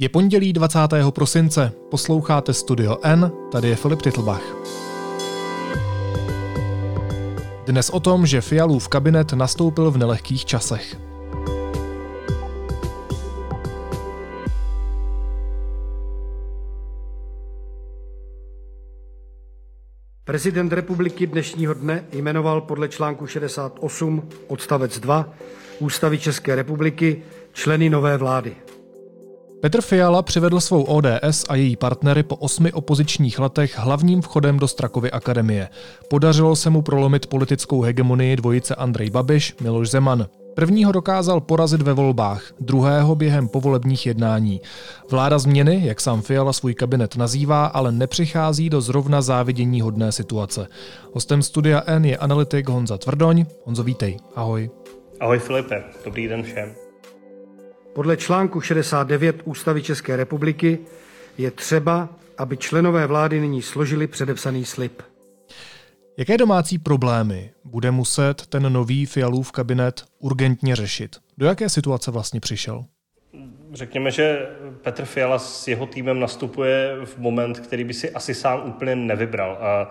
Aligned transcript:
Je 0.00 0.08
pondělí 0.08 0.52
20. 0.52 0.78
prosince, 1.10 1.72
posloucháte 1.90 2.54
Studio 2.54 2.96
N, 3.02 3.32
tady 3.52 3.68
je 3.68 3.76
Filip 3.76 4.02
Titlbach. 4.02 4.42
Dnes 7.66 7.90
o 7.90 8.00
tom, 8.00 8.26
že 8.26 8.40
Fialův 8.40 8.88
kabinet 8.88 9.32
nastoupil 9.32 9.90
v 9.90 9.96
nelehkých 9.96 10.44
časech. 10.44 10.96
Prezident 20.24 20.72
republiky 20.72 21.26
dnešního 21.26 21.74
dne 21.74 22.04
jmenoval 22.12 22.60
podle 22.60 22.88
článku 22.88 23.26
68 23.26 24.28
odstavec 24.46 24.98
2 25.00 25.32
Ústavy 25.78 26.18
České 26.18 26.54
republiky 26.54 27.22
členy 27.52 27.90
nové 27.90 28.16
vlády. 28.16 28.67
Petr 29.60 29.80
Fiala 29.80 30.22
přivedl 30.22 30.60
svou 30.60 30.82
ODS 30.82 31.44
a 31.48 31.54
její 31.54 31.76
partnery 31.76 32.22
po 32.22 32.36
osmi 32.36 32.72
opozičních 32.72 33.38
letech 33.38 33.78
hlavním 33.78 34.22
vchodem 34.22 34.58
do 34.58 34.68
Strakovy 34.68 35.10
akademie. 35.10 35.68
Podařilo 36.10 36.56
se 36.56 36.70
mu 36.70 36.82
prolomit 36.82 37.26
politickou 37.26 37.82
hegemonii 37.82 38.36
dvojice 38.36 38.74
Andrej 38.74 39.10
Babiš, 39.10 39.56
Miloš 39.60 39.90
Zeman. 39.90 40.26
Prvního 40.54 40.92
dokázal 40.92 41.40
porazit 41.40 41.82
ve 41.82 41.92
volbách, 41.92 42.42
druhého 42.60 43.14
během 43.14 43.48
povolebních 43.48 44.06
jednání. 44.06 44.60
Vláda 45.10 45.38
změny, 45.38 45.80
jak 45.84 46.00
sám 46.00 46.22
Fiala 46.22 46.52
svůj 46.52 46.74
kabinet 46.74 47.16
nazývá, 47.16 47.66
ale 47.66 47.92
nepřichází 47.92 48.70
do 48.70 48.80
zrovna 48.80 49.22
závidění 49.22 49.80
hodné 49.80 50.12
situace. 50.12 50.66
Hostem 51.14 51.42
studia 51.42 51.82
N 51.86 52.04
je 52.04 52.16
analytik 52.16 52.68
Honza 52.68 52.98
Tvrdoň. 52.98 53.46
Honzo, 53.64 53.82
vítej. 53.82 54.16
Ahoj. 54.34 54.70
Ahoj 55.20 55.38
Filipe, 55.38 55.84
dobrý 56.04 56.28
den 56.28 56.42
všem. 56.42 56.87
Podle 57.98 58.16
článku 58.16 58.60
69 58.60 59.42
Ústavy 59.44 59.82
České 59.82 60.16
republiky 60.16 60.78
je 61.38 61.50
třeba, 61.50 62.08
aby 62.38 62.56
členové 62.56 63.06
vlády 63.06 63.40
nyní 63.40 63.62
složili 63.62 64.06
předepsaný 64.06 64.64
slib. 64.64 65.02
Jaké 66.16 66.36
domácí 66.36 66.78
problémy 66.78 67.50
bude 67.64 67.90
muset 67.90 68.46
ten 68.46 68.72
nový 68.72 69.06
Fialův 69.06 69.52
kabinet 69.52 70.04
urgentně 70.18 70.76
řešit? 70.76 71.16
Do 71.38 71.46
jaké 71.46 71.68
situace 71.68 72.10
vlastně 72.10 72.40
přišel? 72.40 72.84
Řekněme, 73.72 74.10
že 74.10 74.46
Petr 74.82 75.04
Fiala 75.04 75.38
s 75.38 75.68
jeho 75.68 75.86
týmem 75.86 76.20
nastupuje 76.20 76.96
v 77.04 77.18
moment, 77.18 77.60
který 77.60 77.84
by 77.84 77.94
si 77.94 78.10
asi 78.10 78.34
sám 78.34 78.62
úplně 78.68 78.96
nevybral. 78.96 79.58
A 79.60 79.90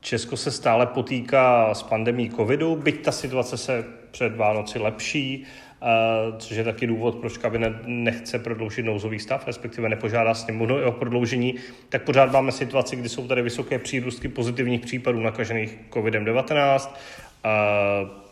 Česko 0.00 0.36
se 0.36 0.50
stále 0.50 0.86
potýká 0.86 1.74
s 1.74 1.82
pandemí 1.82 2.30
covidu, 2.30 2.76
byť 2.76 3.04
ta 3.04 3.12
situace 3.12 3.56
se 3.58 3.84
před 4.10 4.36
Vánoci 4.36 4.78
lepší, 4.78 5.46
což 6.38 6.56
je 6.56 6.64
taky 6.64 6.86
důvod, 6.86 7.14
proč 7.14 7.38
kabinet 7.38 7.72
nechce 7.86 8.38
prodloužit 8.38 8.84
nouzový 8.84 9.18
stav, 9.18 9.46
respektive 9.46 9.88
nepožádá 9.88 10.34
sněmovnu 10.34 10.84
o 10.84 10.92
prodloužení, 10.92 11.54
tak 11.88 12.02
pořád 12.02 12.32
máme 12.32 12.52
situaci, 12.52 12.96
kdy 12.96 13.08
jsou 13.08 13.28
tady 13.28 13.42
vysoké 13.42 13.78
přírůstky 13.78 14.28
pozitivních 14.28 14.80
případů 14.80 15.20
nakažených 15.20 15.78
COVID-19. 15.90 16.90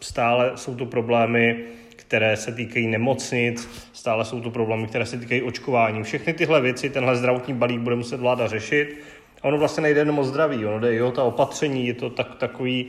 Stále 0.01 0.53
jsou 0.55 0.75
to 0.75 0.87
problémy, 0.87 1.57
které 1.97 2.37
se 2.37 2.53
týkají 2.53 2.87
nemocnic, 2.87 3.89
stále 3.93 4.25
jsou 4.25 4.41
to 4.41 4.51
problémy, 4.51 4.87
které 4.87 5.07
se 5.07 5.19
týkají 5.19 5.43
očkování. 5.43 6.03
Všechny 6.03 6.33
tyhle 6.33 6.61
věci, 6.61 6.91
tenhle 6.91 7.17
zdravotní 7.17 7.55
balík 7.55 7.81
bude 7.81 7.97
muset 7.97 8.21
vláda 8.21 8.47
řešit. 8.47 9.01
A 9.43 9.45
ono 9.45 9.59
vlastně 9.59 9.83
nejde 9.83 10.01
jenom 10.01 10.19
o 10.19 10.25
zdraví, 10.25 10.67
ono 10.67 10.81
jde 10.81 10.95
i 10.95 11.03
o 11.03 11.11
ta 11.11 11.23
opatření, 11.23 11.87
je 11.87 11.95
to 11.95 12.11
tak, 12.11 12.35
takový 12.35 12.87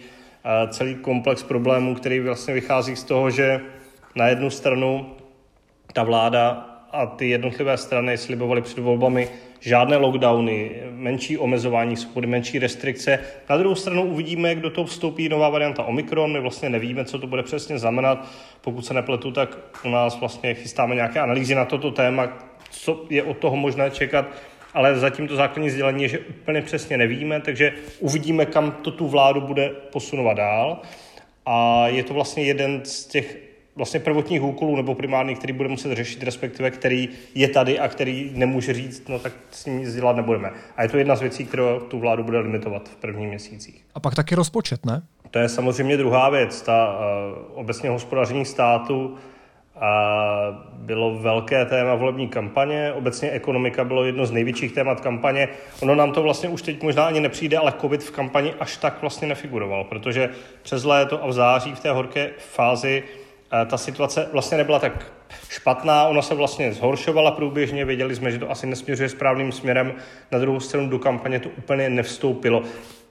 celý 0.69 0.95
komplex 0.95 1.43
problémů, 1.43 1.95
který 1.95 2.19
vlastně 2.19 2.53
vychází 2.53 2.95
z 2.95 3.03
toho, 3.03 3.29
že 3.29 3.61
na 4.15 4.27
jednu 4.27 4.49
stranu 4.49 5.15
ta 5.93 6.03
vláda 6.03 6.75
a 6.91 7.05
ty 7.05 7.29
jednotlivé 7.29 7.77
strany 7.77 8.17
slibovaly 8.17 8.61
před 8.61 8.79
volbami 8.79 9.29
žádné 9.59 9.97
lockdowny, 9.97 10.71
menší 10.91 11.37
omezování 11.37 11.97
svobody, 11.97 12.27
menší 12.27 12.59
restrikce. 12.59 13.19
Na 13.49 13.57
druhou 13.57 13.75
stranu 13.75 14.03
uvidíme, 14.03 14.49
jak 14.49 14.59
do 14.59 14.69
toho 14.69 14.87
vstoupí 14.87 15.29
nová 15.29 15.49
varianta 15.49 15.83
Omikron. 15.83 16.33
My 16.33 16.39
vlastně 16.39 16.69
nevíme, 16.69 17.05
co 17.05 17.19
to 17.19 17.27
bude 17.27 17.43
přesně 17.43 17.79
znamenat. 17.79 18.27
Pokud 18.61 18.85
se 18.85 18.93
nepletu, 18.93 19.31
tak 19.31 19.57
u 19.85 19.89
nás 19.89 20.19
vlastně 20.19 20.53
chystáme 20.53 20.95
nějaké 20.95 21.19
analýzy 21.19 21.55
na 21.55 21.65
toto 21.65 21.91
téma, 21.91 22.37
co 22.69 23.05
je 23.09 23.23
od 23.23 23.37
toho 23.37 23.55
možné 23.55 23.91
čekat, 23.91 24.25
ale 24.73 24.99
zatím 24.99 25.27
to 25.27 25.35
základní 25.35 25.69
sdělení 25.69 26.03
je, 26.03 26.09
že 26.09 26.19
úplně 26.19 26.61
přesně 26.61 26.97
nevíme, 26.97 27.41
takže 27.41 27.73
uvidíme, 27.99 28.45
kam 28.45 28.71
to 28.71 28.91
tu 28.91 29.07
vládu 29.07 29.41
bude 29.41 29.69
posunovat 29.69 30.33
dál. 30.33 30.81
A 31.45 31.87
je 31.87 32.03
to 32.03 32.13
vlastně 32.13 32.43
jeden 32.43 32.85
z 32.85 33.05
těch 33.05 33.44
vlastně 33.75 33.99
prvotních 33.99 34.43
úkolů 34.43 34.75
nebo 34.75 34.95
primárních, 34.95 35.37
který 35.37 35.53
bude 35.53 35.69
muset 35.69 35.95
řešit, 35.95 36.23
respektive 36.23 36.71
který 36.71 37.09
je 37.35 37.47
tady 37.47 37.79
a 37.79 37.87
který 37.87 38.31
nemůže 38.33 38.73
říct, 38.73 39.07
no 39.09 39.19
tak 39.19 39.33
s 39.51 39.65
ním 39.65 39.79
nic 39.79 39.95
dělat 39.95 40.15
nebudeme. 40.15 40.51
A 40.77 40.83
je 40.83 40.89
to 40.89 40.97
jedna 40.97 41.15
z 41.15 41.21
věcí, 41.21 41.45
kterou 41.45 41.79
tu 41.79 41.99
vládu 41.99 42.23
bude 42.23 42.39
limitovat 42.39 42.89
v 42.89 42.95
prvních 42.95 43.27
měsících. 43.27 43.85
A 43.95 43.99
pak 43.99 44.15
taky 44.15 44.35
rozpočet, 44.35 44.85
ne? 44.85 45.01
To 45.31 45.39
je 45.39 45.49
samozřejmě 45.49 45.97
druhá 45.97 46.29
věc. 46.29 46.61
Ta 46.61 46.97
uh, 46.97 47.59
obecně 47.59 47.89
hospodaření 47.89 48.45
státu 48.45 49.17
a 49.79 50.69
bylo 50.73 51.19
velké 51.19 51.65
téma 51.65 51.95
volební 51.95 52.27
kampaně, 52.27 52.93
obecně 52.93 53.31
ekonomika 53.31 53.83
bylo 53.83 54.03
jedno 54.03 54.25
z 54.25 54.31
největších 54.31 54.71
témat 54.71 55.01
kampaně. 55.01 55.47
Ono 55.81 55.95
nám 55.95 56.11
to 56.11 56.23
vlastně 56.23 56.49
už 56.49 56.61
teď 56.61 56.83
možná 56.83 57.05
ani 57.05 57.19
nepřijde, 57.19 57.57
ale 57.57 57.73
covid 57.81 58.03
v 58.03 58.11
kampani 58.11 58.53
až 58.59 58.77
tak 58.77 59.01
vlastně 59.01 59.27
nefiguroval, 59.27 59.83
protože 59.83 60.29
přes 60.61 60.83
léto 60.83 61.23
a 61.23 61.27
v 61.27 61.33
září 61.33 61.75
v 61.75 61.79
té 61.79 61.91
horké 61.91 62.29
fázi 62.37 63.03
ta 63.65 63.77
situace 63.77 64.29
vlastně 64.31 64.57
nebyla 64.57 64.79
tak 64.79 65.11
špatná, 65.49 66.07
ona 66.07 66.21
se 66.21 66.35
vlastně 66.35 66.73
zhoršovala 66.73 67.31
průběžně, 67.31 67.85
věděli 67.85 68.15
jsme, 68.15 68.31
že 68.31 68.39
to 68.39 68.51
asi 68.51 68.67
nesměřuje 68.67 69.09
správným 69.09 69.51
směrem, 69.51 69.93
na 70.31 70.39
druhou 70.39 70.59
stranu 70.59 70.89
do 70.89 70.99
kampaně 70.99 71.39
to 71.39 71.49
úplně 71.49 71.89
nevstoupilo. 71.89 72.63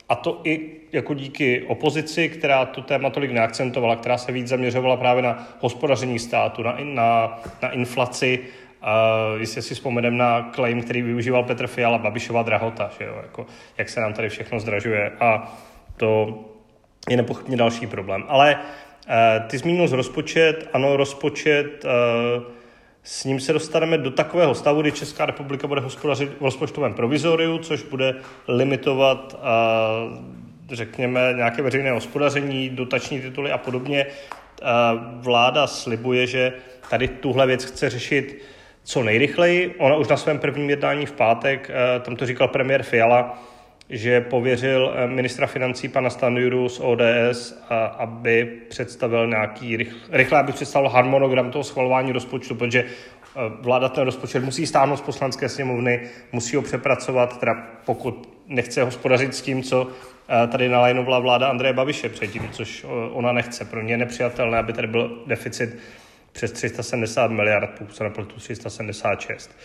A 0.08 0.14
to 0.14 0.40
i 0.44 0.70
jako 0.92 1.14
díky 1.14 1.62
opozici, 1.62 2.28
která 2.28 2.64
to 2.66 2.82
téma 2.82 3.10
tolik 3.10 3.30
neakcentovala, 3.30 3.96
která 3.96 4.18
se 4.18 4.32
víc 4.32 4.48
zaměřovala 4.48 4.96
právě 4.96 5.22
na 5.22 5.48
hospodaření 5.60 6.18
státu, 6.18 6.62
na, 6.62 6.76
na, 6.82 7.38
na 7.62 7.70
inflaci. 7.70 8.38
Uh, 8.38 9.40
jestli 9.40 9.62
si 9.62 9.74
vzpomeneme 9.74 10.16
na 10.16 10.50
claim, 10.54 10.82
který 10.82 11.02
využíval 11.02 11.42
Petr 11.42 11.66
Fiala, 11.66 11.98
Babišova 11.98 12.42
drahota, 12.42 12.90
že 12.98 13.04
jo? 13.04 13.14
Jako, 13.22 13.46
jak 13.78 13.88
se 13.88 14.00
nám 14.00 14.12
tady 14.12 14.28
všechno 14.28 14.60
zdražuje. 14.60 15.12
A 15.20 15.56
to 15.96 16.38
je 17.10 17.16
nepochybně 17.16 17.56
další 17.56 17.86
problém. 17.86 18.24
Ale 18.28 18.58
Eh, 18.58 18.83
ty 19.46 19.58
zmínil 19.58 19.88
z 19.88 19.92
rozpočet, 19.92 20.68
ano, 20.72 20.96
rozpočet, 20.96 21.84
eh, 21.84 22.42
s 23.02 23.24
ním 23.24 23.40
se 23.40 23.52
dostaneme 23.52 23.98
do 23.98 24.10
takového 24.10 24.54
stavu, 24.54 24.80
kdy 24.80 24.92
Česká 24.92 25.26
republika 25.26 25.66
bude 25.66 25.80
hospodařit 25.80 26.30
v 26.40 26.44
rozpočtovém 26.44 26.94
provizoriu, 26.94 27.58
což 27.58 27.82
bude 27.82 28.14
limitovat, 28.48 29.36
eh, 29.38 30.74
řekněme, 30.76 31.32
nějaké 31.36 31.62
veřejné 31.62 31.90
hospodaření, 31.90 32.68
dotační 32.68 33.20
tituly 33.20 33.52
a 33.52 33.58
podobně. 33.58 34.06
Vláda 35.20 35.66
slibuje, 35.66 36.26
že 36.26 36.52
tady 36.90 37.08
tuhle 37.08 37.46
věc 37.46 37.64
chce 37.64 37.90
řešit 37.90 38.42
co 38.82 39.02
nejrychleji. 39.02 39.74
Ona 39.78 39.96
už 39.96 40.08
na 40.08 40.16
svém 40.16 40.38
prvním 40.38 40.70
jednání 40.70 41.06
v 41.06 41.12
pátek, 41.12 41.70
tam 42.02 42.16
to 42.16 42.26
říkal 42.26 42.48
premiér 42.48 42.82
Fiala, 42.82 43.38
že 43.90 44.20
pověřil 44.20 44.94
eh, 44.94 45.06
ministra 45.06 45.46
financí 45.46 45.88
pana 45.88 46.10
Stanjuru 46.10 46.68
z 46.68 46.80
ODS, 46.80 47.64
aby 47.98 48.52
představil 48.68 49.26
nějaký, 49.26 49.78
rychle 50.10 50.38
aby 50.38 50.52
představil 50.52 50.88
harmonogram 50.88 51.50
toho 51.50 51.64
schvalování 51.64 52.12
rozpočtu, 52.12 52.54
protože 52.54 52.84
eh, 52.84 53.38
vláda 53.60 53.88
ten 53.88 54.04
rozpočet 54.04 54.44
musí 54.44 54.66
stáhnout 54.66 54.96
z 54.96 55.00
poslanské 55.00 55.48
sněmovny, 55.48 56.00
musí 56.32 56.56
ho 56.56 56.62
přepracovat, 56.62 57.40
teda 57.40 57.66
pokud 57.84 58.28
nechce 58.46 58.82
hospodařit 58.82 59.34
s 59.34 59.42
tím, 59.42 59.62
co 59.62 59.88
eh, 60.28 60.46
tady 60.46 60.68
nalajnovala 60.68 61.18
vláda 61.18 61.48
Andreje 61.48 61.72
Babiše 61.72 62.08
předtím, 62.08 62.48
což 62.52 62.86
ona 63.12 63.32
nechce. 63.32 63.64
Pro 63.64 63.82
ně 63.82 63.92
je 63.92 63.98
nepřijatelné, 63.98 64.58
aby 64.58 64.72
tady 64.72 64.86
byl 64.86 65.22
deficit 65.26 65.78
přes 66.32 66.52
370 66.52 67.30
miliard, 67.30 67.70
pokud 67.78 67.96
se 67.96 68.04
nepletu 68.04 68.36
376. 68.36 69.56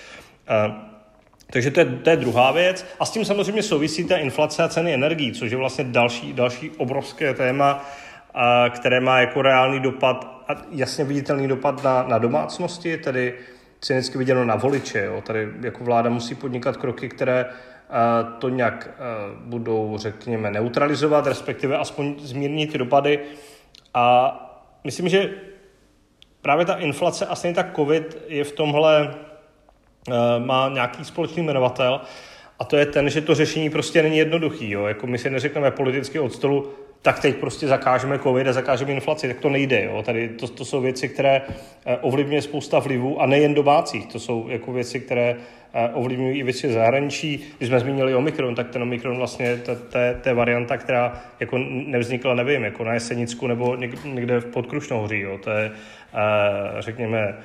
Takže 1.52 1.72
to 1.72 1.80
je, 1.80 1.86
to 1.86 2.10
je 2.10 2.18
druhá 2.18 2.52
věc. 2.52 2.86
A 3.00 3.06
s 3.06 3.12
tím 3.12 3.26
samozřejmě 3.26 3.64
souvisí 3.64 4.04
ta 4.04 4.18
inflace 4.18 4.64
a 4.64 4.68
ceny 4.68 4.94
energií, 4.94 5.32
což 5.32 5.52
je 5.52 5.58
vlastně 5.58 5.84
další, 5.84 6.34
další 6.34 6.72
obrovské 6.78 7.34
téma, 7.34 7.86
a, 8.34 8.70
které 8.70 9.00
má 9.00 9.20
jako 9.20 9.42
reálný 9.42 9.80
dopad 9.80 10.44
a 10.48 10.56
jasně 10.72 11.04
viditelný 11.04 11.48
dopad 11.48 11.84
na, 11.84 12.04
na 12.04 12.18
domácnosti, 12.18 12.98
tedy 12.98 13.34
cynicky 13.82 14.18
viděno 14.18 14.46
na 14.46 14.56
voliče. 14.56 15.06
Jo. 15.06 15.22
Tady 15.22 15.48
jako 15.62 15.84
vláda 15.84 16.10
musí 16.10 16.36
podnikat 16.36 16.78
kroky, 16.78 17.10
které 17.10 17.46
a, 17.90 18.24
to 18.24 18.50
nějak 18.50 18.90
a, 18.90 19.02
budou, 19.46 19.98
řekněme, 19.98 20.52
neutralizovat, 20.52 21.28
respektive 21.28 21.78
aspoň 21.78 22.16
zmírnit 22.20 22.72
ty 22.72 22.78
dopady. 22.78 23.20
A 23.94 24.36
myslím, 24.84 25.10
že 25.10 25.30
právě 26.42 26.66
ta 26.66 26.76
inflace 26.76 27.26
a 27.26 27.36
stejně 27.36 27.56
tak 27.56 27.76
covid 27.76 28.18
je 28.28 28.44
v 28.44 28.52
tomhle 28.52 29.16
má 30.40 30.70
nějaký 30.70 31.06
společný 31.06 31.44
jmenovatel 31.44 32.02
a 32.60 32.64
to 32.66 32.78
je 32.78 32.86
ten, 32.86 33.10
že 33.10 33.22
to 33.22 33.36
řešení 33.36 33.70
prostě 33.70 34.04
není 34.04 34.18
jednoduchý. 34.18 34.70
Jo? 34.70 34.86
Jako 34.86 35.08
my 35.08 35.18
si 35.18 35.30
neřekneme 35.30 35.72
politicky 35.72 36.20
od 36.20 36.34
stolu, 36.34 36.70
tak 37.02 37.20
teď 37.20 37.36
prostě 37.36 37.68
zakážeme 37.68 38.20
covid 38.20 38.48
a 38.48 38.54
zakážeme 38.54 38.92
inflaci, 38.92 39.28
tak 39.28 39.40
to 39.40 39.50
nejde. 39.50 39.84
Jo. 39.84 40.04
Tady 40.04 40.30
to, 40.30 40.48
to 40.48 40.66
jsou 40.66 40.82
věci, 40.82 41.10
které 41.10 41.42
eh, 41.86 41.98
ovlivňuje 42.02 42.42
spousta 42.42 42.80
vlivů 42.80 43.22
a 43.22 43.26
nejen 43.26 43.54
domácích. 43.54 44.06
To 44.06 44.20
jsou 44.20 44.46
jako 44.50 44.74
věci, 44.74 45.00
které 45.00 45.36
eh, 45.74 45.90
ovlivňují 45.94 46.40
i 46.40 46.44
věci 46.44 46.74
zahraničí. 46.74 47.46
Když 47.58 47.70
jsme 47.70 47.80
zmínili 47.80 48.16
Omikron, 48.16 48.56
tak 48.56 48.70
ten 48.70 48.84
Omikron 48.84 49.18
vlastně, 49.18 49.58
to 50.22 50.30
je 50.30 50.34
varianta, 50.34 50.78
která 50.78 51.22
jako 51.40 51.58
nevznikla, 51.86 52.36
nevím, 52.36 52.64
jako 52.64 52.84
na 52.84 52.94
Jesenicku 52.94 53.48
nebo 53.48 53.76
někde 54.06 54.40
v 54.40 54.46
Podkrušnohoří. 54.46 55.26
To 55.44 55.50
je, 55.50 55.72
řekněme, 56.80 57.38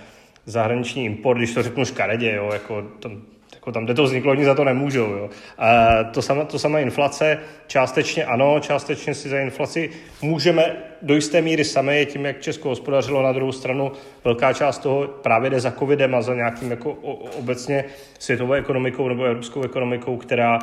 zahraniční 0.46 1.04
import, 1.04 1.38
když 1.38 1.54
to 1.54 1.62
řeknu 1.62 1.84
škaredě, 1.84 2.34
jo, 2.34 2.50
jako 2.52 2.82
tam, 2.82 3.22
jako 3.54 3.72
tam, 3.72 3.84
kde 3.84 3.94
to 3.94 4.02
vzniklo, 4.02 4.32
oni 4.32 4.44
za 4.44 4.54
to 4.54 4.64
nemůžou. 4.64 5.12
Jo. 5.12 5.30
A 5.58 6.04
to, 6.04 6.22
samé, 6.22 6.44
to 6.44 6.58
samé 6.58 6.82
inflace, 6.82 7.38
částečně 7.66 8.24
ano, 8.24 8.60
částečně 8.60 9.14
si 9.14 9.28
za 9.28 9.38
inflaci 9.38 9.90
můžeme 10.22 10.76
do 11.02 11.14
jisté 11.14 11.42
míry 11.42 11.64
sami, 11.64 12.06
tím, 12.06 12.24
jak 12.24 12.40
Česko 12.40 12.68
hospodařilo 12.68 13.22
na 13.22 13.32
druhou 13.32 13.52
stranu, 13.52 13.92
velká 14.24 14.52
část 14.52 14.78
toho 14.78 15.06
právě 15.06 15.50
jde 15.50 15.60
za 15.60 15.70
covidem 15.70 16.14
a 16.14 16.22
za 16.22 16.34
nějakým 16.34 16.70
jako 16.70 16.92
obecně 17.38 17.84
světovou 18.18 18.52
ekonomikou 18.52 19.08
nebo 19.08 19.24
evropskou 19.24 19.62
ekonomikou, 19.62 20.16
která 20.16 20.58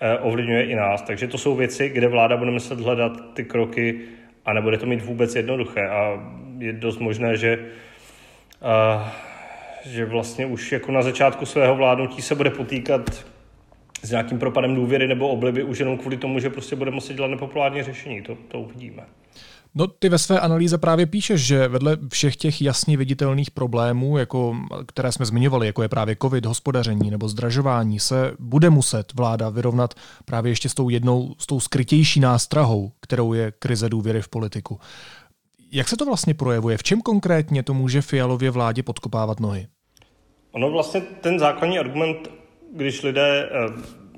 eh, 0.00 0.18
ovlivňuje 0.18 0.64
i 0.64 0.74
nás. 0.74 1.02
Takže 1.02 1.28
to 1.28 1.38
jsou 1.38 1.56
věci, 1.56 1.88
kde 1.88 2.08
vláda 2.08 2.36
bude 2.36 2.50
muset 2.50 2.80
hledat 2.80 3.12
ty 3.34 3.44
kroky 3.44 4.00
a 4.44 4.52
nebude 4.52 4.78
to 4.78 4.86
mít 4.86 5.04
vůbec 5.04 5.34
jednoduché. 5.34 5.88
A 5.88 6.22
je 6.58 6.72
dost 6.72 6.98
možné, 6.98 7.36
že 7.36 7.58
že 9.84 10.04
vlastně 10.04 10.46
už 10.46 10.72
jako 10.72 10.92
na 10.92 11.02
začátku 11.02 11.46
svého 11.46 11.76
vládnutí 11.76 12.22
se 12.22 12.34
bude 12.34 12.50
potýkat 12.50 13.24
s 14.02 14.10
nějakým 14.10 14.38
propadem 14.38 14.74
důvěry 14.74 15.08
nebo 15.08 15.28
obliby 15.28 15.62
už 15.62 15.78
jenom 15.78 15.98
kvůli 15.98 16.16
tomu, 16.16 16.38
že 16.38 16.50
prostě 16.50 16.76
bude 16.76 16.90
muset 16.90 17.14
dělat 17.14 17.28
nepopulární 17.28 17.82
řešení. 17.82 18.22
To, 18.22 18.36
to 18.48 18.60
uvidíme. 18.60 19.02
No, 19.74 19.86
ty 19.86 20.08
ve 20.08 20.18
své 20.18 20.40
analýze 20.40 20.78
právě 20.78 21.06
píšeš, 21.06 21.40
že 21.40 21.68
vedle 21.68 21.96
všech 22.12 22.36
těch 22.36 22.62
jasně 22.62 22.96
viditelných 22.96 23.50
problémů, 23.50 24.18
jako, 24.18 24.56
které 24.86 25.12
jsme 25.12 25.26
zmiňovali, 25.26 25.66
jako 25.66 25.82
je 25.82 25.88
právě 25.88 26.16
covid, 26.22 26.46
hospodaření 26.46 27.10
nebo 27.10 27.28
zdražování, 27.28 27.98
se 27.98 28.32
bude 28.38 28.70
muset 28.70 29.14
vláda 29.14 29.48
vyrovnat 29.48 29.94
právě 30.24 30.52
ještě 30.52 30.68
s 30.68 30.74
tou 30.74 30.88
jednou, 30.88 31.34
s 31.38 31.46
tou 31.46 31.60
skrytější 31.60 32.20
nástrahou, 32.20 32.92
kterou 33.00 33.32
je 33.32 33.52
krize 33.58 33.88
důvěry 33.88 34.22
v 34.22 34.28
politiku. 34.28 34.80
Jak 35.74 35.88
se 35.88 35.96
to 35.96 36.06
vlastně 36.06 36.34
projevuje? 36.34 36.76
V 36.76 36.82
čem 36.82 37.00
konkrétně 37.00 37.62
to 37.62 37.74
může 37.74 38.02
Fialově 38.02 38.50
vládě 38.50 38.82
podkopávat 38.82 39.40
nohy? 39.40 39.66
Ono 40.52 40.70
vlastně 40.70 41.00
ten 41.00 41.38
základní 41.38 41.78
argument, 41.78 42.30
když 42.72 43.02
lidé 43.02 43.48
eh, 43.50 43.68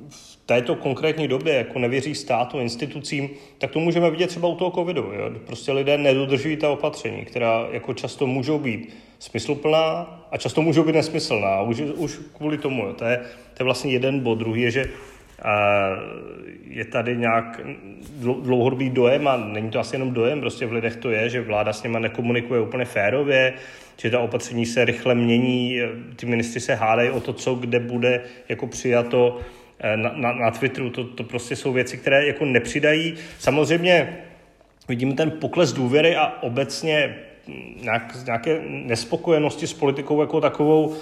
v 0.09 0.39
této 0.47 0.75
konkrétní 0.75 1.29
době 1.29 1.55
jako 1.55 1.79
nevěří 1.79 2.15
státu, 2.15 2.59
institucím, 2.59 3.31
tak 3.59 3.71
to 3.71 3.81
můžeme 3.81 4.11
vidět 4.11 4.27
třeba 4.27 4.49
u 4.49 4.55
toho 4.57 4.71
covidu. 4.71 5.03
Jo? 5.03 5.31
Prostě 5.47 5.73
lidé 5.73 5.99
nedodržují 5.99 6.57
ta 6.57 6.71
opatření, 6.71 7.25
která 7.25 7.67
jako 7.71 7.95
často 7.95 8.27
můžou 8.27 8.59
být 8.59 8.97
smysluplná 9.19 10.25
a 10.31 10.37
často 10.37 10.63
můžou 10.63 10.85
být 10.85 10.95
nesmyslná. 10.95 11.63
Už, 11.63 11.81
už 11.81 12.21
kvůli 12.37 12.59
tomu. 12.59 12.87
Jo? 12.87 12.93
To, 12.93 13.05
je, 13.05 13.17
to 13.55 13.63
je 13.63 13.65
vlastně 13.65 13.93
jeden 13.93 14.21
bod. 14.21 14.39
Druhý 14.39 14.63
je, 14.63 14.71
že 14.71 14.91
je 16.67 16.85
tady 16.85 17.17
nějak 17.17 17.61
dlouhodobý 18.43 18.91
dojem 18.91 19.29
a 19.29 19.37
není 19.37 19.71
to 19.71 19.81
asi 19.81 19.95
jenom 19.95 20.15
dojem, 20.15 20.41
prostě 20.41 20.67
v 20.67 20.73
lidech 20.73 20.97
to 20.97 21.11
je, 21.11 21.29
že 21.29 21.41
vláda 21.41 21.73
s 21.73 21.83
nima 21.83 21.99
nekomunikuje 21.99 22.61
úplně 22.61 22.85
férově, 22.85 23.53
že 23.97 24.11
ta 24.11 24.21
opatření 24.21 24.67
se 24.67 24.85
rychle 24.85 25.15
mění, 25.15 25.81
ty 26.17 26.27
ministři 26.27 26.61
se 26.61 26.75
hádají 26.75 27.11
o 27.11 27.21
to, 27.21 27.33
co 27.33 27.55
kde 27.55 27.81
bude 27.81 28.21
jako 28.49 28.67
přijato 28.67 29.39
eh, 29.79 29.97
na, 29.97 30.13
na, 30.17 30.33
na 30.33 30.51
Twitteru. 30.51 30.91
To, 30.91 31.05
to 31.05 31.25
prostě 31.25 31.57
jsou 31.57 31.73
věci, 31.73 31.97
které 31.97 32.27
jako 32.27 32.45
nepřidají. 32.45 33.15
Samozřejmě 33.39 34.17
vidíme 34.89 35.15
ten 35.15 35.31
pokles 35.31 35.73
důvěry 35.73 36.17
a 36.17 36.43
obecně 36.43 37.17
nějak, 37.83 38.17
nějaké 38.27 38.61
nespokojenosti 38.69 39.67
s 39.67 39.73
politikou 39.73 40.21
jako 40.21 40.41
takovou 40.41 40.97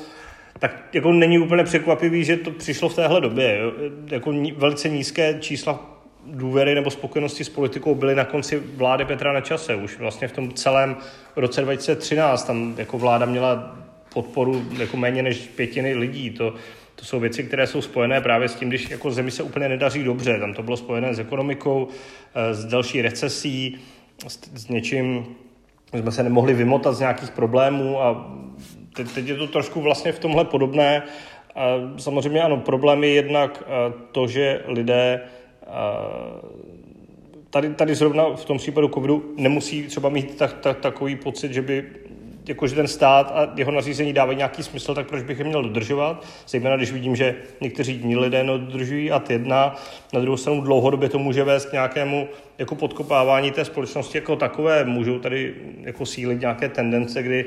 tak 0.63 0.85
jako 0.93 1.13
není 1.13 1.39
úplně 1.39 1.65
překvapivý, 1.65 2.25
že 2.25 2.37
to 2.37 2.51
přišlo 2.51 2.89
v 2.89 2.95
téhle 2.95 3.21
době. 3.21 3.59
Jako 4.11 4.35
velice 4.57 4.89
nízké 4.89 5.39
čísla 5.41 6.01
důvěry 6.27 6.75
nebo 6.75 6.91
spokojenosti 6.91 7.45
s 7.45 7.49
politikou 7.49 7.95
byly 7.95 8.15
na 8.15 8.25
konci 8.25 8.63
vlády 8.77 9.05
Petra 9.05 9.33
Nečase. 9.33 9.75
Už 9.75 9.99
vlastně 9.99 10.29
v 10.29 10.33
tom 10.33 10.53
celém 10.53 10.97
roce 11.37 11.61
2013 11.61 12.45
tam 12.45 12.75
jako 12.79 12.99
vláda 12.99 13.27
měla 13.27 13.77
podporu 14.15 14.67
jako 14.79 14.97
méně 14.97 15.23
než 15.23 15.39
pětiny 15.39 15.95
lidí. 15.95 16.31
To, 16.31 16.55
to 16.95 17.05
jsou 17.05 17.21
věci, 17.21 17.45
které 17.45 17.67
jsou 17.67 17.83
spojené 17.83 18.21
právě 18.21 18.49
s 18.49 18.55
tím, 18.55 18.69
když 18.69 18.91
jako 18.91 19.11
zemi 19.11 19.31
se 19.31 19.43
úplně 19.43 19.69
nedaří 19.69 20.05
dobře. 20.05 20.39
Tam 20.39 20.55
to 20.55 20.63
bylo 20.63 20.77
spojené 20.77 21.15
s 21.15 21.19
ekonomikou, 21.19 21.89
eh, 22.35 22.55
s 22.55 22.65
další 22.65 23.03
recesí, 23.03 23.79
s, 24.29 24.39
s 24.55 24.69
něčím, 24.69 25.27
jsme 26.01 26.13
se 26.13 26.23
nemohli 26.23 26.55
vymotat 26.55 26.95
z 26.95 27.01
nějakých 27.01 27.31
problémů 27.31 28.03
a 28.03 28.33
teď, 28.97 29.13
teď 29.15 29.29
je 29.29 29.37
to 29.37 29.47
trošku 29.47 29.81
vlastně 29.81 30.13
v 30.13 30.19
tomhle 30.19 30.45
podobné. 30.45 31.03
Samozřejmě 31.97 32.43
ano, 32.43 32.57
problém 32.57 33.05
je 33.05 33.11
jednak 33.11 33.63
to, 34.13 34.27
že 34.27 34.63
lidé 34.67 35.21
tady, 37.51 37.75
tady 37.75 37.95
zrovna 37.95 38.25
v 38.37 38.45
tom 38.45 38.59
případu 38.59 38.89
covidu 38.89 39.35
nemusí 39.37 39.83
třeba 39.83 40.09
mít 40.09 40.37
tak, 40.37 40.53
tak, 40.53 40.81
takový 40.81 41.17
pocit, 41.17 41.53
že 41.53 41.63
by 41.63 41.85
jakože 42.49 42.75
ten 42.75 42.89
stát 42.89 43.33
a 43.35 43.53
jeho 43.57 43.73
nařízení 43.73 44.13
dávají 44.13 44.39
nějaký 44.39 44.63
smysl, 44.63 44.95
tak 44.95 45.09
proč 45.09 45.23
bych 45.23 45.39
je 45.39 45.45
měl 45.45 45.63
dodržovat? 45.63 46.27
Zejména 46.49 46.77
když 46.77 46.93
vidím, 46.93 47.17
že 47.17 47.37
někteří 47.61 47.99
dní 47.99 48.17
lidé 48.17 48.45
nedodržují 48.45 49.11
a 49.11 49.23
jedna. 49.29 49.77
Na 50.13 50.21
druhou 50.21 50.37
stranu 50.37 50.61
dlouhodobě 50.61 51.09
to 51.09 51.19
může 51.19 51.45
vést 51.45 51.67
k 51.67 51.73
nějakému 51.73 52.29
jako 52.59 52.75
podkopávání 52.75 53.51
té 53.51 53.65
společnosti 53.65 54.19
jako 54.19 54.37
takové. 54.37 54.85
Můžou 54.85 55.19
tady 55.19 55.55
jako 55.81 56.07
sílit 56.07 56.41
nějaké 56.41 56.69
tendence, 56.69 57.23
kdy 57.23 57.45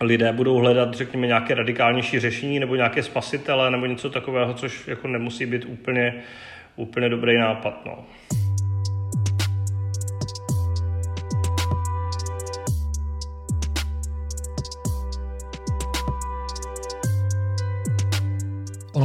lidé 0.00 0.32
budou 0.32 0.56
hledat, 0.56 0.94
řekněme, 0.94 1.26
nějaké 1.26 1.54
radikálnější 1.54 2.20
řešení 2.20 2.60
nebo 2.60 2.74
nějaké 2.74 3.02
spasitele 3.02 3.70
nebo 3.70 3.86
něco 3.86 4.10
takového, 4.10 4.54
což 4.54 4.88
jako 4.88 5.08
nemusí 5.08 5.46
být 5.46 5.64
úplně, 5.64 6.14
úplně 6.76 7.08
dobrý 7.08 7.38
nápad. 7.38 7.86
No. 7.86 8.04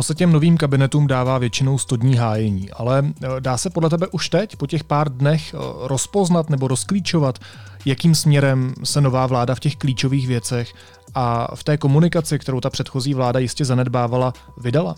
Ono 0.04 0.08
se 0.08 0.16
těm 0.16 0.32
novým 0.32 0.58
kabinetům 0.58 1.08
dává 1.08 1.38
většinou 1.38 1.78
100 1.78 1.96
dní 1.96 2.16
hájení, 2.16 2.72
ale 2.72 3.04
eh, 3.08 3.28
dá 3.40 3.58
se 3.58 3.70
podle 3.70 3.90
tebe 3.90 4.08
už 4.08 4.30
teď, 4.30 4.56
po 4.56 4.68
těch 4.68 4.84
pár 4.84 5.10
dnech, 5.10 5.54
eh, 5.54 5.58
rozpoznat 5.82 6.50
nebo 6.50 6.68
rozklíčovat, 6.68 7.40
jakým 7.86 8.16
směrem 8.16 8.74
se 8.84 9.02
nová 9.02 9.28
vláda 9.28 9.56
v 9.56 9.60
těch 9.60 9.76
klíčových 9.76 10.28
věcech 10.28 10.74
a 11.16 11.56
v 11.56 11.64
té 11.64 11.78
komunikaci, 11.78 12.40
kterou 12.40 12.62
ta 12.62 12.70
předchozí 12.70 13.14
vláda 13.14 13.40
jistě 13.40 13.66
zanedbávala, 13.66 14.34
vydala? 14.58 14.96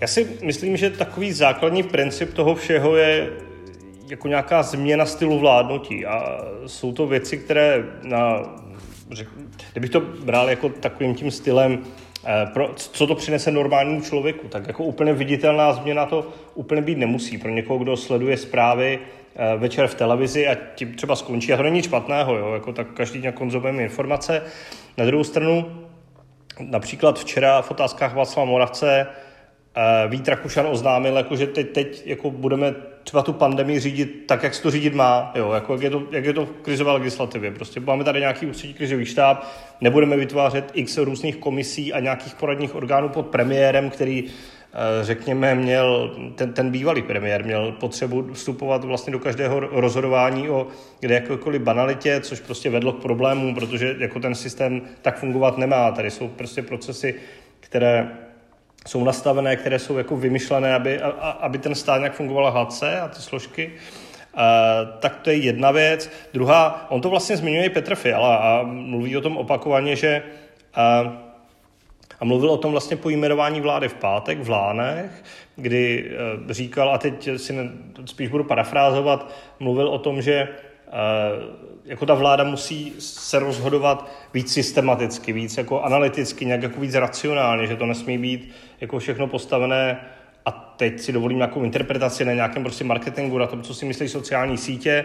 Já 0.00 0.06
si 0.06 0.28
myslím, 0.42 0.76
že 0.76 0.90
takový 0.90 1.32
základní 1.32 1.82
princip 1.82 2.34
toho 2.34 2.54
všeho 2.54 2.96
je 2.96 3.30
jako 4.08 4.28
nějaká 4.28 4.62
změna 4.62 5.06
stylu 5.06 5.38
vládnutí 5.38 6.06
a 6.06 6.44
jsou 6.66 6.92
to 6.92 7.06
věci, 7.06 7.36
které 7.38 7.84
na, 8.02 8.40
kdybych 9.72 9.90
to 9.90 10.00
bral 10.00 10.50
jako 10.50 10.68
takovým 10.68 11.14
tím 11.14 11.30
stylem 11.30 11.78
pro, 12.52 12.70
co 12.74 13.06
to 13.06 13.14
přinese 13.14 13.50
normálnímu 13.50 14.00
člověku, 14.00 14.48
tak 14.48 14.66
jako 14.66 14.84
úplně 14.84 15.12
viditelná 15.12 15.72
změna 15.72 16.06
to 16.06 16.28
úplně 16.54 16.82
být 16.82 16.98
nemusí. 16.98 17.38
Pro 17.38 17.50
někoho, 17.50 17.78
kdo 17.78 17.96
sleduje 17.96 18.36
zprávy 18.36 18.98
eh, 19.36 19.56
večer 19.56 19.86
v 19.86 19.94
televizi 19.94 20.48
a 20.48 20.56
tím 20.74 20.94
třeba 20.94 21.16
skončí, 21.16 21.52
a 21.52 21.56
to 21.56 21.62
není 21.62 21.82
špatného, 21.82 22.36
jo, 22.36 22.52
jako 22.54 22.72
tak 22.72 22.86
každý 22.94 23.20
nějak 23.20 23.34
konzumujeme 23.34 23.82
informace. 23.82 24.42
Na 24.96 25.04
druhou 25.04 25.24
stranu, 25.24 25.86
například 26.60 27.18
včera 27.18 27.62
v 27.62 27.70
otázkách 27.70 28.14
Václava 28.14 28.50
Moravce 28.50 29.06
Eh, 29.76 30.08
Vít 30.08 30.28
Rakušan 30.28 30.66
oznámil, 30.66 31.16
jako, 31.16 31.36
že 31.36 31.46
teď, 31.46 31.70
teď 31.70 32.02
jako 32.06 32.30
budeme 32.30 32.74
třeba 33.04 33.22
tu 33.22 33.32
pandemii 33.32 33.80
řídit 33.80 34.24
tak, 34.26 34.42
jak 34.42 34.54
se 34.54 34.62
to 34.62 34.70
řídit 34.70 34.94
má, 34.94 35.32
jo, 35.34 35.52
jako 35.52 35.72
jak, 35.72 35.82
je 35.82 35.90
to, 35.90 36.02
jak 36.10 36.24
je 36.24 36.32
to 36.32 36.46
v 36.46 36.50
krizové 36.50 36.92
legislativě. 36.92 37.50
Prostě 37.50 37.80
máme 37.80 38.04
tady 38.04 38.20
nějaký 38.20 38.46
ústřední 38.46 38.74
krizový 38.74 39.04
štáb, 39.04 39.44
nebudeme 39.80 40.16
vytvářet 40.16 40.70
x 40.74 40.96
různých 40.96 41.36
komisí 41.36 41.92
a 41.92 42.00
nějakých 42.00 42.34
poradních 42.34 42.74
orgánů 42.74 43.08
pod 43.08 43.26
premiérem, 43.26 43.90
který 43.90 44.24
eh, 44.24 45.04
řekněme, 45.04 45.54
měl, 45.54 46.16
ten, 46.34 46.52
ten 46.52 46.70
bývalý 46.70 47.02
premiér 47.02 47.44
měl 47.44 47.72
potřebu 47.72 48.32
vstupovat 48.32 48.84
vlastně 48.84 49.12
do 49.12 49.18
každého 49.18 49.60
rozhodování 49.60 50.48
o 50.48 50.66
kde 51.00 51.14
jakékoliv 51.14 51.62
banalitě, 51.62 52.20
což 52.20 52.40
prostě 52.40 52.70
vedlo 52.70 52.92
k 52.92 53.02
problémům, 53.02 53.54
protože 53.54 53.96
jako 53.98 54.20
ten 54.20 54.34
systém 54.34 54.82
tak 55.02 55.18
fungovat 55.18 55.58
nemá. 55.58 55.90
Tady 55.90 56.10
jsou 56.10 56.28
prostě 56.28 56.62
procesy, 56.62 57.14
které 57.60 58.23
jsou 58.88 59.04
nastavené, 59.04 59.56
které 59.56 59.78
jsou 59.78 59.98
jako 59.98 60.16
vymyšlené, 60.16 60.74
aby, 60.74 61.00
a, 61.00 61.08
aby 61.30 61.58
ten 61.58 61.74
stát 61.74 61.98
nějak 61.98 62.14
fungoval 62.14 62.50
hladce 62.50 63.00
a 63.00 63.08
ty 63.08 63.22
složky. 63.22 63.72
Uh, 64.34 64.40
tak 65.00 65.16
to 65.16 65.30
je 65.30 65.36
jedna 65.36 65.70
věc. 65.70 66.10
Druhá, 66.32 66.86
on 66.90 67.00
to 67.00 67.10
vlastně 67.10 67.36
zmiňuje 67.36 67.70
Petr 67.70 67.94
Fiala 67.94 68.36
a 68.36 68.62
mluví 68.62 69.16
o 69.16 69.20
tom 69.20 69.36
opakovaně, 69.36 69.96
že 69.96 70.22
uh, 71.04 71.12
a 72.20 72.24
mluvil 72.24 72.50
o 72.50 72.56
tom 72.56 72.72
vlastně 72.72 72.96
po 72.96 73.10
jmenování 73.10 73.60
vlády 73.60 73.88
v 73.88 73.94
pátek 73.94 74.38
v 74.38 74.50
Lánech, 74.50 75.24
kdy 75.56 76.10
eh, 76.10 76.54
říkal, 76.54 76.90
a 76.90 76.98
teď 76.98 77.28
si 77.36 77.52
ne, 77.52 77.70
spíš 78.04 78.28
budu 78.28 78.44
parafrázovat, 78.44 79.34
mluvil 79.60 79.88
o 79.88 79.98
tom, 79.98 80.22
že 80.22 80.48
jako 81.84 82.06
ta 82.06 82.14
vláda 82.14 82.44
musí 82.44 82.92
se 82.98 83.38
rozhodovat 83.38 84.10
víc 84.34 84.52
systematicky, 84.52 85.32
víc 85.32 85.56
jako 85.56 85.82
analyticky, 85.82 86.46
nějak 86.46 86.62
jako 86.62 86.80
víc 86.80 86.94
racionálně, 86.94 87.66
že 87.66 87.76
to 87.76 87.86
nesmí 87.86 88.18
být 88.18 88.54
jako 88.80 88.98
všechno 88.98 89.26
postavené 89.26 90.00
a 90.44 90.50
teď 90.50 91.00
si 91.00 91.12
dovolím 91.12 91.36
nějakou 91.36 91.62
interpretaci 91.62 92.24
na 92.24 92.32
nějakém 92.32 92.62
prostě 92.62 92.84
marketingu, 92.84 93.38
na 93.38 93.46
tom, 93.46 93.62
co 93.62 93.74
si 93.74 93.86
myslí 93.86 94.08
sociální 94.08 94.58
sítě, 94.58 95.04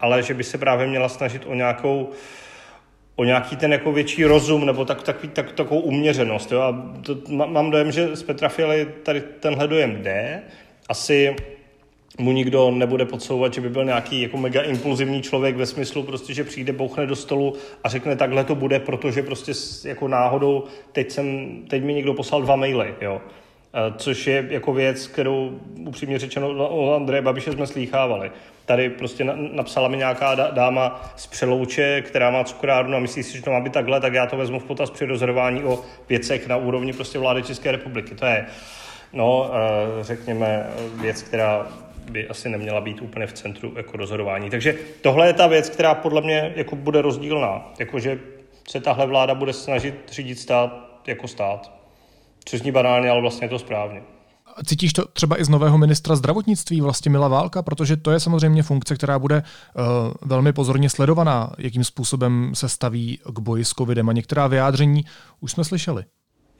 ale 0.00 0.22
že 0.22 0.34
by 0.34 0.44
se 0.44 0.58
právě 0.58 0.86
měla 0.86 1.08
snažit 1.08 1.42
o 1.46 1.54
nějakou 1.54 2.10
o 3.16 3.24
nějaký 3.24 3.56
ten 3.56 3.72
jako 3.72 3.92
větší 3.92 4.24
rozum 4.24 4.66
nebo 4.66 4.84
tak, 4.84 5.02
tak, 5.02 5.16
tak, 5.32 5.52
takovou 5.52 5.80
uměřenost. 5.80 6.52
Jo? 6.52 6.60
A 6.60 6.92
to, 7.02 7.16
mám 7.28 7.70
dojem, 7.70 7.92
že 7.92 8.16
z 8.16 8.22
Petra 8.22 8.48
Fialy 8.48 8.88
tady 9.02 9.20
tenhle 9.20 9.68
dojem 9.68 10.02
jde. 10.02 10.42
Asi 10.88 11.36
mu 12.18 12.32
nikdo 12.32 12.70
nebude 12.70 13.04
podsouvat, 13.04 13.54
že 13.54 13.60
by 13.60 13.68
byl 13.68 13.84
nějaký 13.84 14.22
jako 14.22 14.36
mega 14.36 14.62
impulzivní 14.62 15.22
člověk 15.22 15.56
ve 15.56 15.66
smyslu 15.66 16.02
prostě, 16.02 16.34
že 16.34 16.44
přijde, 16.44 16.72
bouchne 16.72 17.06
do 17.06 17.16
stolu 17.16 17.54
a 17.84 17.88
řekne 17.88 18.16
takhle 18.16 18.44
to 18.44 18.54
bude, 18.54 18.78
protože 18.80 19.22
prostě 19.22 19.52
jako 19.84 20.08
náhodou 20.08 20.64
teď, 20.92 21.10
jsem, 21.10 21.56
teď 21.68 21.84
mi 21.84 21.94
někdo 21.94 22.14
poslal 22.14 22.42
dva 22.42 22.56
maily, 22.56 22.94
jo. 23.00 23.20
Což 23.96 24.26
je 24.26 24.46
jako 24.50 24.72
věc, 24.72 25.06
kterou 25.06 25.60
upřímně 25.86 26.18
řečeno 26.18 26.68
o 26.68 26.94
Andreje 26.94 27.22
Babiše 27.22 27.52
jsme 27.52 27.66
slýchávali. 27.66 28.30
Tady 28.64 28.90
prostě 28.90 29.24
napsala 29.52 29.88
mi 29.88 29.96
nějaká 29.96 30.34
dáma 30.34 31.12
z 31.16 31.26
Přelouče, 31.26 32.02
která 32.02 32.30
má 32.30 32.44
cukrárnu 32.44 32.96
a 32.96 33.00
myslí 33.00 33.22
si, 33.22 33.36
že 33.36 33.42
to 33.42 33.50
má 33.50 33.60
být 33.60 33.72
takhle, 33.72 34.00
tak 34.00 34.14
já 34.14 34.26
to 34.26 34.36
vezmu 34.36 34.58
v 34.58 34.64
potaz 34.64 34.90
při 34.90 35.04
rozhodování 35.04 35.64
o 35.64 35.80
věcech 36.08 36.48
na 36.48 36.56
úrovni 36.56 36.92
prostě 36.92 37.18
vlády 37.18 37.42
České 37.42 37.72
republiky. 37.72 38.14
To 38.14 38.26
je, 38.26 38.46
no, 39.12 39.50
řekněme, 40.00 40.66
věc, 41.00 41.22
která 41.22 41.66
by 42.10 42.28
asi 42.28 42.48
neměla 42.48 42.80
být 42.80 43.02
úplně 43.02 43.26
v 43.26 43.32
centru 43.32 43.72
jako 43.76 43.96
rozhodování. 43.96 44.50
Takže 44.50 44.74
tohle 45.02 45.26
je 45.26 45.32
ta 45.32 45.46
věc, 45.46 45.70
která 45.70 45.94
podle 45.94 46.20
mě 46.20 46.52
jako 46.56 46.76
bude 46.76 47.02
rozdílná. 47.02 47.72
Jakože 47.78 48.20
se 48.68 48.80
tahle 48.80 49.06
vláda 49.06 49.34
bude 49.34 49.52
snažit 49.52 49.94
řídit 50.12 50.38
stát 50.38 51.00
jako 51.06 51.28
stát. 51.28 51.72
Což 52.44 52.60
zní 52.60 52.72
banálně, 52.72 53.10
ale 53.10 53.20
vlastně 53.20 53.44
je 53.44 53.48
to 53.48 53.58
správně. 53.58 54.02
Cítíš 54.66 54.92
to 54.92 55.08
třeba 55.08 55.40
i 55.40 55.44
z 55.44 55.48
nového 55.48 55.78
ministra 55.78 56.16
zdravotnictví, 56.16 56.80
vlastně 56.80 57.10
Mila 57.10 57.28
Válka, 57.28 57.62
protože 57.62 57.96
to 57.96 58.10
je 58.10 58.20
samozřejmě 58.20 58.62
funkce, 58.62 58.94
která 58.94 59.18
bude 59.18 59.42
uh, 59.42 59.82
velmi 60.22 60.52
pozorně 60.52 60.90
sledovaná, 60.90 61.52
jakým 61.58 61.84
způsobem 61.84 62.50
se 62.54 62.68
staví 62.68 63.18
k 63.32 63.38
boji 63.38 63.64
s 63.64 63.68
covidem 63.68 64.08
a 64.08 64.12
některá 64.12 64.46
vyjádření 64.46 65.04
už 65.40 65.52
jsme 65.52 65.64
slyšeli. 65.64 66.04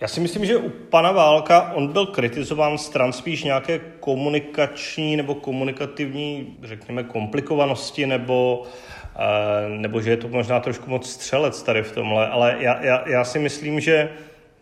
Já 0.01 0.09
si 0.09 0.21
myslím, 0.21 0.45
že 0.45 0.57
u 0.57 0.69
pana 0.69 1.13
Válka 1.13 1.73
on 1.75 1.93
byl 1.93 2.07
kritizován 2.07 2.79
stran 2.79 3.13
spíš 3.13 3.45
nějaké 3.45 3.79
komunikační 4.01 5.17
nebo 5.17 5.35
komunikativní, 5.35 6.57
řekněme, 6.63 7.03
komplikovanosti 7.03 8.07
nebo, 8.07 8.63
uh, 8.63 9.79
nebo 9.79 10.01
že 10.01 10.11
je 10.11 10.17
to 10.17 10.29
možná 10.29 10.61
trošku 10.61 10.91
moc 10.91 11.11
střelec 11.11 11.63
tady 11.63 11.83
v 11.83 11.93
tomhle, 11.93 12.29
ale 12.29 12.57
já, 12.61 12.85
já, 12.85 13.09
já 13.09 13.25
si 13.25 13.39
myslím, 13.39 13.81
že 13.81 14.11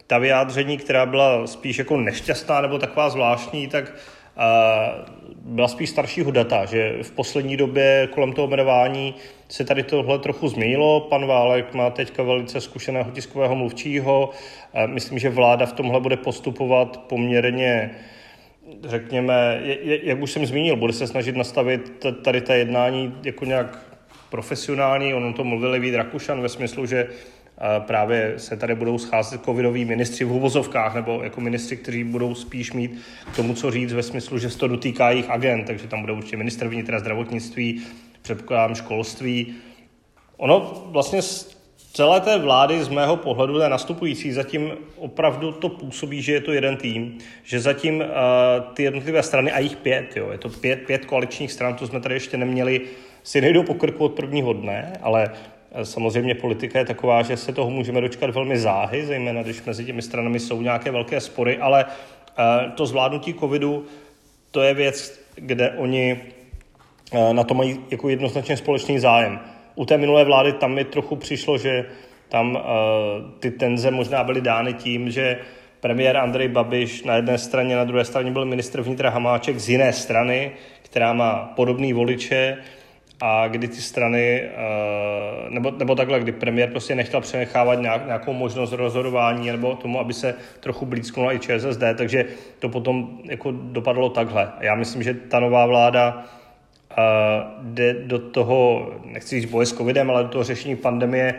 ta 0.06 0.18
vyjádření, 0.18 0.78
která 0.78 1.06
byla 1.06 1.46
spíš 1.46 1.78
jako 1.78 1.96
nešťastná 1.96 2.60
nebo 2.60 2.78
taková 2.78 3.10
zvláštní, 3.10 3.68
tak 3.68 3.94
byla 5.44 5.68
spíš 5.68 5.90
staršího 5.90 6.30
data, 6.30 6.64
že 6.64 6.98
v 7.02 7.10
poslední 7.10 7.56
době 7.56 8.08
kolem 8.14 8.32
toho 8.32 8.48
jmenování 8.48 9.14
se 9.48 9.64
tady 9.64 9.82
tohle 9.82 10.18
trochu 10.18 10.48
změnilo. 10.48 11.00
Pan 11.00 11.26
Válek 11.26 11.74
má 11.74 11.90
teďka 11.90 12.22
velice 12.22 12.60
zkušeného 12.60 13.10
tiskového 13.10 13.54
mluvčího. 13.54 14.30
Myslím, 14.86 15.18
že 15.18 15.30
vláda 15.30 15.66
v 15.66 15.72
tomhle 15.72 16.00
bude 16.00 16.16
postupovat 16.16 16.96
poměrně 16.96 17.90
řekněme, 18.84 19.60
jak 19.82 20.22
už 20.22 20.30
jsem 20.30 20.46
zmínil, 20.46 20.76
bude 20.76 20.92
se 20.92 21.06
snažit 21.06 21.36
nastavit 21.36 22.06
tady 22.22 22.40
ta 22.40 22.54
jednání 22.54 23.14
jako 23.24 23.44
nějak 23.44 23.78
profesionální. 24.30 25.14
On 25.14 25.34
to 25.34 25.44
mluvil 25.44 25.80
Vít 25.80 25.94
Rakušan 25.94 26.40
ve 26.40 26.48
smyslu, 26.48 26.86
že 26.86 27.08
právě 27.78 28.34
se 28.36 28.56
tady 28.56 28.74
budou 28.74 28.98
scházet 28.98 29.44
covidoví 29.44 29.84
ministři 29.84 30.24
v 30.24 30.32
uvozovkách, 30.32 30.94
nebo 30.94 31.22
jako 31.22 31.40
ministři, 31.40 31.76
kteří 31.76 32.04
budou 32.04 32.34
spíš 32.34 32.72
mít 32.72 33.00
k 33.32 33.36
tomu, 33.36 33.54
co 33.54 33.70
říct 33.70 33.92
ve 33.92 34.02
smyslu, 34.02 34.38
že 34.38 34.50
se 34.50 34.58
to 34.58 34.68
dotýká 34.68 35.10
jejich 35.10 35.30
agent, 35.30 35.66
takže 35.66 35.88
tam 35.88 36.00
bude 36.00 36.12
určitě 36.12 36.36
minister 36.36 36.68
vnitra 36.68 36.98
zdravotnictví, 36.98 37.82
předpokládám 38.22 38.74
školství. 38.74 39.54
Ono 40.36 40.86
vlastně 40.86 41.22
z 41.22 41.56
celé 41.92 42.20
té 42.20 42.38
vlády 42.38 42.84
z 42.84 42.88
mého 42.88 43.16
pohledu 43.16 43.58
je 43.58 43.68
nastupující 43.68 44.32
zatím 44.32 44.70
opravdu 44.96 45.52
to 45.52 45.68
působí, 45.68 46.22
že 46.22 46.32
je 46.32 46.40
to 46.40 46.52
jeden 46.52 46.76
tým, 46.76 47.18
že 47.42 47.60
zatím 47.60 47.96
uh, 47.96 48.04
ty 48.74 48.82
jednotlivé 48.82 49.22
strany, 49.22 49.52
a 49.52 49.58
jich 49.58 49.76
pět, 49.76 50.16
jo, 50.16 50.28
je 50.32 50.38
to 50.38 50.48
pět, 50.48 50.86
pět 50.86 51.04
koaličních 51.04 51.52
stran, 51.52 51.74
to 51.74 51.86
jsme 51.86 52.00
tady 52.00 52.14
ještě 52.14 52.36
neměli, 52.36 52.80
si 53.22 53.40
nejdou 53.40 53.62
po 53.62 53.74
krku 53.74 54.04
od 54.04 54.12
prvního 54.12 54.52
dne, 54.52 54.92
ale 55.02 55.30
Samozřejmě 55.82 56.34
politika 56.34 56.78
je 56.78 56.84
taková, 56.84 57.22
že 57.22 57.36
se 57.36 57.52
toho 57.52 57.70
můžeme 57.70 58.00
dočkat 58.00 58.30
velmi 58.30 58.58
záhy, 58.58 59.06
zejména 59.06 59.42
když 59.42 59.62
mezi 59.62 59.84
těmi 59.84 60.02
stranami 60.02 60.40
jsou 60.40 60.62
nějaké 60.62 60.90
velké 60.90 61.20
spory, 61.20 61.58
ale 61.58 61.84
eh, 61.84 62.70
to 62.74 62.86
zvládnutí 62.86 63.34
covidu, 63.34 63.84
to 64.50 64.62
je 64.62 64.74
věc, 64.74 65.20
kde 65.34 65.70
oni 65.70 66.20
eh, 67.12 67.34
na 67.34 67.44
to 67.44 67.54
mají 67.54 67.80
jako 67.90 68.08
jednoznačně 68.08 68.56
společný 68.56 68.98
zájem. 68.98 69.40
U 69.74 69.86
té 69.86 69.98
minulé 69.98 70.24
vlády 70.24 70.52
tam 70.52 70.74
mi 70.74 70.84
trochu 70.84 71.16
přišlo, 71.16 71.58
že 71.58 71.84
tam 72.28 72.58
eh, 72.58 72.62
ty 73.40 73.50
tenze 73.50 73.90
možná 73.90 74.24
byly 74.24 74.40
dány 74.40 74.74
tím, 74.74 75.10
že 75.10 75.38
premiér 75.80 76.16
Andrej 76.16 76.48
Babiš 76.48 77.04
na 77.04 77.16
jedné 77.16 77.38
straně, 77.38 77.76
na 77.76 77.84
druhé 77.84 78.04
straně 78.04 78.30
byl 78.30 78.44
ministr 78.44 78.80
vnitra 78.80 79.10
Hamáček 79.10 79.58
z 79.58 79.68
jiné 79.68 79.92
strany, 79.92 80.52
která 80.82 81.12
má 81.12 81.52
podobný 81.56 81.92
voliče, 81.92 82.56
a 83.20 83.48
kdy 83.48 83.68
ty 83.68 83.76
strany, 83.76 84.42
eh, 84.42 85.50
nebo, 85.50 85.70
nebo 85.70 85.94
takhle, 85.94 86.20
kdy 86.20 86.32
premiér 86.32 86.70
prostě 86.70 86.94
nechtěl 86.94 87.20
přenechávat 87.20 87.78
nějakou 88.06 88.32
možnost 88.32 88.72
rozhodování 88.72 89.46
nebo 89.46 89.74
tomu, 89.74 90.00
aby 90.00 90.12
se 90.12 90.34
trochu 90.60 90.86
blízknula 90.86 91.32
i 91.32 91.38
ČSSD, 91.38 91.82
takže 91.96 92.24
to 92.58 92.68
potom 92.68 93.18
jako 93.24 93.50
dopadlo 93.50 94.08
takhle. 94.08 94.52
Já 94.60 94.74
myslím, 94.74 95.02
že 95.02 95.14
ta 95.14 95.40
nová 95.40 95.66
vláda 95.66 96.14
uh, 96.16 97.04
jde 97.62 97.94
do 97.94 98.18
toho, 98.18 98.90
nechci 99.04 99.40
říct 99.40 99.50
boje 99.50 99.66
s 99.66 99.72
covidem, 99.72 100.10
ale 100.10 100.22
do 100.22 100.28
toho 100.28 100.44
řešení 100.44 100.76
pandemie 100.76 101.34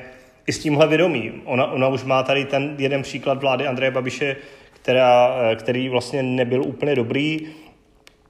i 0.47 0.53
s 0.53 0.59
tímhle 0.59 0.87
vědomí. 0.87 1.33
Ona, 1.45 1.71
ona 1.71 1.87
už 1.87 2.03
má 2.03 2.23
tady 2.23 2.45
ten 2.45 2.75
jeden 2.77 3.01
příklad 3.01 3.41
vlády 3.41 3.67
Andreje 3.67 3.91
Babiše, 3.91 4.35
která, 4.73 5.35
eh, 5.51 5.55
který 5.55 5.89
vlastně 5.89 6.23
nebyl 6.23 6.63
úplně 6.63 6.95
dobrý, 6.95 7.47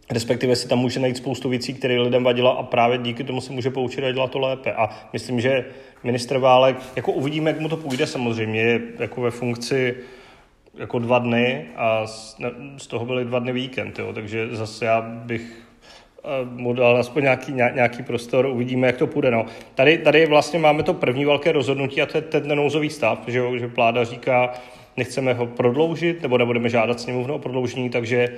respektive 0.09 0.55
si 0.55 0.67
tam 0.67 0.79
může 0.79 0.99
najít 0.99 1.17
spoustu 1.17 1.49
věcí, 1.49 1.73
které 1.73 1.99
lidem 1.99 2.23
vadila 2.23 2.51
a 2.51 2.63
právě 2.63 2.97
díky 2.97 3.23
tomu 3.23 3.41
se 3.41 3.53
může 3.53 3.69
poučit 3.69 4.03
a 4.03 4.11
dělat 4.11 4.31
to 4.31 4.39
lépe. 4.39 4.73
A 4.73 4.89
myslím, 5.13 5.41
že 5.41 5.65
ministr 6.03 6.37
Válek, 6.37 6.77
jako 6.95 7.11
uvidíme, 7.11 7.49
jak 7.49 7.59
mu 7.59 7.69
to 7.69 7.77
půjde 7.77 8.07
samozřejmě, 8.07 8.61
je 8.61 8.81
jako 8.99 9.21
ve 9.21 9.31
funkci 9.31 9.95
jako 10.77 10.99
dva 10.99 11.19
dny 11.19 11.65
a 11.75 12.07
z, 12.77 12.87
toho 12.87 13.05
byly 13.05 13.25
dva 13.25 13.39
dny 13.39 13.51
víkend, 13.51 13.99
jo, 13.99 14.13
takže 14.13 14.47
zase 14.51 14.85
já 14.85 15.01
bych 15.01 15.41
eh, 16.23 16.45
mu 16.45 16.73
dal 16.73 16.97
aspoň 16.97 17.23
nějaký, 17.23 17.51
nějaký 17.51 18.03
prostor, 18.03 18.45
uvidíme, 18.45 18.87
jak 18.87 18.97
to 18.97 19.07
půjde. 19.07 19.31
No. 19.31 19.45
Tady, 19.75 19.97
tady 19.97 20.25
vlastně 20.25 20.59
máme 20.59 20.83
to 20.83 20.93
první 20.93 21.25
velké 21.25 21.51
rozhodnutí 21.51 22.01
a 22.01 22.05
to 22.05 22.17
je 22.17 22.21
ten 22.21 22.55
nouzový 22.55 22.89
stav, 22.89 23.19
že, 23.27 23.37
jo, 23.37 23.57
že 23.57 23.67
vláda 23.67 24.03
říká, 24.03 24.53
nechceme 24.97 25.33
ho 25.33 25.45
prodloužit, 25.45 26.21
nebo 26.21 26.37
nebudeme 26.37 26.69
žádat 26.69 26.99
sněmovnu 26.99 27.33
o 27.33 27.39
prodloužení, 27.39 27.89
takže 27.89 28.29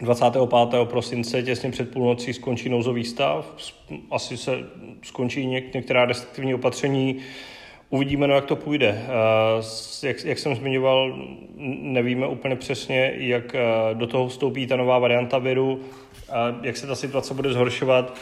25. 0.00 0.48
prosince 0.84 1.42
těsně 1.42 1.70
před 1.70 1.90
půlnocí 1.90 2.34
skončí 2.34 2.68
nouzový 2.68 3.04
stav, 3.04 3.54
asi 4.10 4.36
se 4.36 4.58
skončí 5.02 5.46
něk- 5.46 5.74
některá 5.74 6.04
restriktivní 6.04 6.54
opatření, 6.54 7.16
uvidíme, 7.90 8.26
no, 8.26 8.34
jak 8.34 8.44
to 8.44 8.56
půjde. 8.56 8.88
Eh, 8.88 10.06
jak, 10.06 10.24
jak 10.24 10.38
jsem 10.38 10.54
zmiňoval, 10.54 11.18
nevíme 11.82 12.26
úplně 12.26 12.56
přesně, 12.56 13.12
jak 13.16 13.54
eh, 13.54 13.60
do 13.94 14.06
toho 14.06 14.28
vstoupí 14.28 14.66
ta 14.66 14.76
nová 14.76 14.98
varianta 14.98 15.38
viru, 15.38 15.80
jak 16.62 16.76
se 16.76 16.86
ta 16.86 16.94
situace 16.94 17.34
bude 17.34 17.52
zhoršovat. 17.52 18.16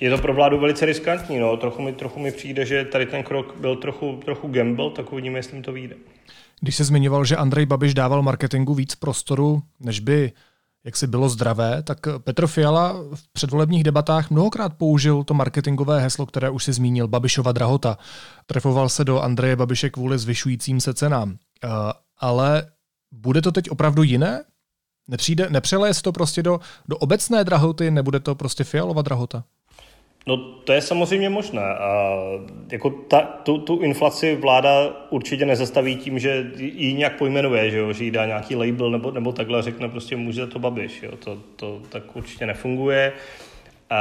Je 0.00 0.10
to 0.10 0.18
pro 0.18 0.34
vládu 0.34 0.58
velice 0.58 0.86
riskantní, 0.86 1.38
no. 1.38 1.56
trochu, 1.56 1.82
mi, 1.82 1.92
trochu 1.92 2.20
mi 2.20 2.32
přijde, 2.32 2.66
že 2.66 2.84
tady 2.84 3.06
ten 3.06 3.22
krok 3.22 3.54
byl 3.60 3.76
trochu, 3.76 4.20
trochu 4.24 4.48
gamble, 4.48 4.90
tak 4.90 5.12
uvidíme, 5.12 5.38
jestli 5.38 5.56
mi 5.56 5.62
to 5.62 5.72
vyjde. 5.72 5.96
Když 6.60 6.76
se 6.76 6.84
zmiňoval, 6.84 7.24
že 7.24 7.36
Andrej 7.36 7.66
Babiš 7.66 7.94
dával 7.94 8.22
marketingu 8.22 8.74
víc 8.74 8.94
prostoru, 8.94 9.62
než 9.80 10.00
by 10.00 10.32
jak 10.84 10.96
si 10.96 11.06
bylo 11.06 11.28
zdravé, 11.28 11.82
tak 11.82 11.98
Petr 12.18 12.46
Fiala 12.46 12.92
v 13.14 13.28
předvolebních 13.32 13.84
debatách 13.84 14.30
mnohokrát 14.30 14.74
použil 14.74 15.24
to 15.24 15.34
marketingové 15.34 16.00
heslo, 16.00 16.26
které 16.26 16.50
už 16.50 16.64
si 16.64 16.72
zmínil, 16.72 17.08
Babišova 17.08 17.52
drahota. 17.52 17.98
Trefoval 18.46 18.88
se 18.88 19.04
do 19.04 19.20
Andreje 19.20 19.56
Babiše 19.56 19.90
kvůli 19.90 20.18
zvyšujícím 20.18 20.80
se 20.80 20.94
cenám. 20.94 21.30
Uh, 21.30 21.70
ale 22.18 22.66
bude 23.12 23.42
to 23.42 23.52
teď 23.52 23.70
opravdu 23.70 24.02
jiné? 24.02 24.44
Nepřijde, 25.08 25.50
nepřeleje 25.50 25.94
se 25.94 26.02
to 26.02 26.12
prostě 26.12 26.42
do, 26.42 26.60
do 26.88 26.96
obecné 26.96 27.44
drahoty, 27.44 27.90
nebude 27.90 28.20
to 28.20 28.34
prostě 28.34 28.64
Fialova 28.64 29.02
drahota? 29.02 29.44
No 30.26 30.36
to 30.36 30.72
je 30.72 30.80
samozřejmě 30.80 31.28
možné. 31.28 31.62
A 31.62 32.18
jako 32.72 32.90
ta, 32.90 33.20
tu, 33.20 33.58
tu 33.58 33.78
inflaci 33.78 34.36
vláda 34.36 34.90
určitě 35.10 35.46
nezastaví 35.46 35.96
tím, 35.96 36.18
že 36.18 36.50
ji 36.56 36.94
nějak 36.94 37.18
pojmenuje, 37.18 37.70
že, 37.70 37.78
jo? 37.78 37.92
že 37.92 38.04
jí 38.04 38.10
dá 38.10 38.26
nějaký 38.26 38.56
label 38.56 38.90
nebo, 38.90 39.10
nebo 39.10 39.32
takhle 39.32 39.62
řekne 39.62 39.88
prostě 39.88 40.16
může 40.16 40.46
to 40.46 40.58
babiš. 40.58 41.02
Jo? 41.02 41.16
To, 41.16 41.38
to 41.56 41.80
tak 41.88 42.16
určitě 42.16 42.46
nefunguje. 42.46 43.12
A 43.90 44.00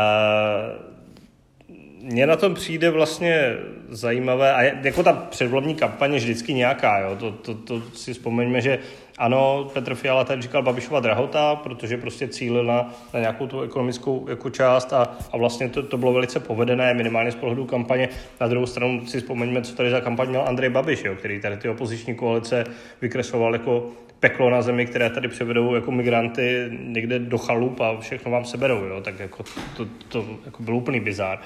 mně 2.02 2.28
na 2.28 2.36
tom 2.36 2.54
přijde 2.54 2.90
vlastně 2.90 3.56
zajímavé, 3.90 4.54
a 4.54 4.62
jako 4.62 5.04
ta 5.04 5.14
předvolební 5.14 5.76
kampaně 5.76 6.18
vždycky 6.18 6.54
nějaká, 6.54 7.00
jo? 7.00 7.16
To, 7.16 7.32
to, 7.32 7.54
to 7.54 7.82
si 7.94 8.14
vzpomeňme, 8.14 8.62
že 8.62 8.80
ano, 9.22 9.70
Petr 9.74 9.96
Fiala 9.96 10.24
tady 10.24 10.42
říkal 10.42 10.64
Babišova 10.64 11.00
drahota, 11.00 11.56
protože 11.56 11.98
prostě 11.98 12.28
cílil 12.28 12.64
na, 12.64 12.94
na 13.14 13.20
nějakou 13.20 13.48
tu 13.48 13.62
ekonomickou 13.62 14.26
jako 14.30 14.50
část 14.50 14.94
a, 14.94 15.18
a 15.32 15.38
vlastně 15.38 15.70
to, 15.70 15.84
to 15.84 15.98
bylo 15.98 16.14
velice 16.14 16.40
povedené, 16.40 16.94
minimálně 16.94 17.32
z 17.32 17.36
pohledu 17.36 17.66
kampaně. 17.66 18.10
Na 18.42 18.48
druhou 18.48 18.66
stranu 18.66 19.06
si 19.06 19.20
vzpomeňme, 19.20 19.62
co 19.62 19.76
tady 19.76 19.92
za 19.92 20.02
kampaň 20.02 20.30
měl 20.30 20.44
Andrej 20.48 20.70
Babiš, 20.70 21.04
jo, 21.04 21.16
který 21.16 21.42
tady 21.42 21.58
ty 21.58 21.70
opoziční 21.70 22.16
koalice 22.16 22.64
vykresloval 23.02 23.54
jako 23.54 23.90
peklo 24.20 24.50
na 24.50 24.62
zemi, 24.62 24.86
které 24.86 25.10
tady 25.10 25.28
převedou 25.28 25.76
jako 25.76 25.92
migranty 25.92 26.70
někde 26.72 27.20
do 27.20 27.38
chalup 27.38 27.80
a 27.80 28.00
všechno 28.00 28.32
vám 28.32 28.46
seberou, 28.46 28.86
jo, 28.86 29.02
tak 29.02 29.20
jako 29.20 29.44
to, 29.78 29.86
to 30.08 30.26
jako 30.46 30.64
byl 30.64 30.76
úplný 30.76 31.00
bizár. 31.00 31.40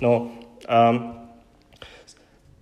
No, 0.00 0.28
um, 0.90 1.22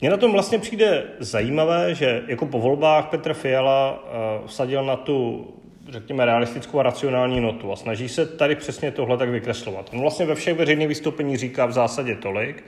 mně 0.01 0.11
na 0.11 0.17
tom 0.17 0.33
vlastně 0.33 0.59
přijde 0.59 1.05
zajímavé, 1.19 1.95
že 1.95 2.23
jako 2.27 2.47
po 2.47 2.59
volbách 2.59 3.07
Petr 3.09 3.35
Fiala 3.35 4.03
uh, 4.41 4.47
vsadil 4.47 4.85
na 4.85 4.97
tu, 4.97 5.49
řekněme, 5.89 6.25
realistickou 6.25 6.81
a 6.81 6.83
racionální 6.83 7.41
notu 7.41 7.73
a 7.73 7.77
snaží 7.77 8.09
se 8.09 8.27
tady 8.27 8.55
přesně 8.57 8.91
tohle 8.91 9.17
tak 9.17 9.29
vykreslovat. 9.29 9.91
On 9.93 10.01
vlastně 10.01 10.27
ve 10.27 10.35
všech 10.35 10.57
veřejných 10.57 10.89
vystoupení 10.89 11.37
říká 11.37 11.67
v 11.67 11.73
zásadě 11.73 12.15
tolik, 12.15 12.65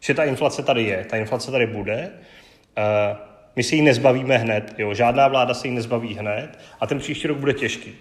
že 0.00 0.14
ta 0.14 0.24
inflace 0.24 0.62
tady 0.62 0.82
je, 0.82 1.06
ta 1.10 1.16
inflace 1.16 1.50
tady 1.50 1.66
bude, 1.66 2.10
uh, 2.78 3.18
my 3.56 3.62
si 3.62 3.76
ji 3.76 3.82
nezbavíme 3.82 4.38
hned, 4.38 4.74
jo, 4.78 4.94
žádná 4.94 5.28
vláda 5.28 5.54
se 5.54 5.68
ji 5.68 5.74
nezbaví 5.74 6.14
hned 6.14 6.58
a 6.80 6.86
ten 6.86 6.98
příští 6.98 7.28
rok 7.28 7.38
bude 7.38 7.52
těžký. 7.52 7.94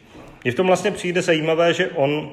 Mně 0.44 0.52
v 0.52 0.56
tom 0.56 0.68
vlastně 0.68 0.92
přijde 0.92 1.22
zajímavé, 1.22 1.74
že 1.74 1.90
on 1.90 2.32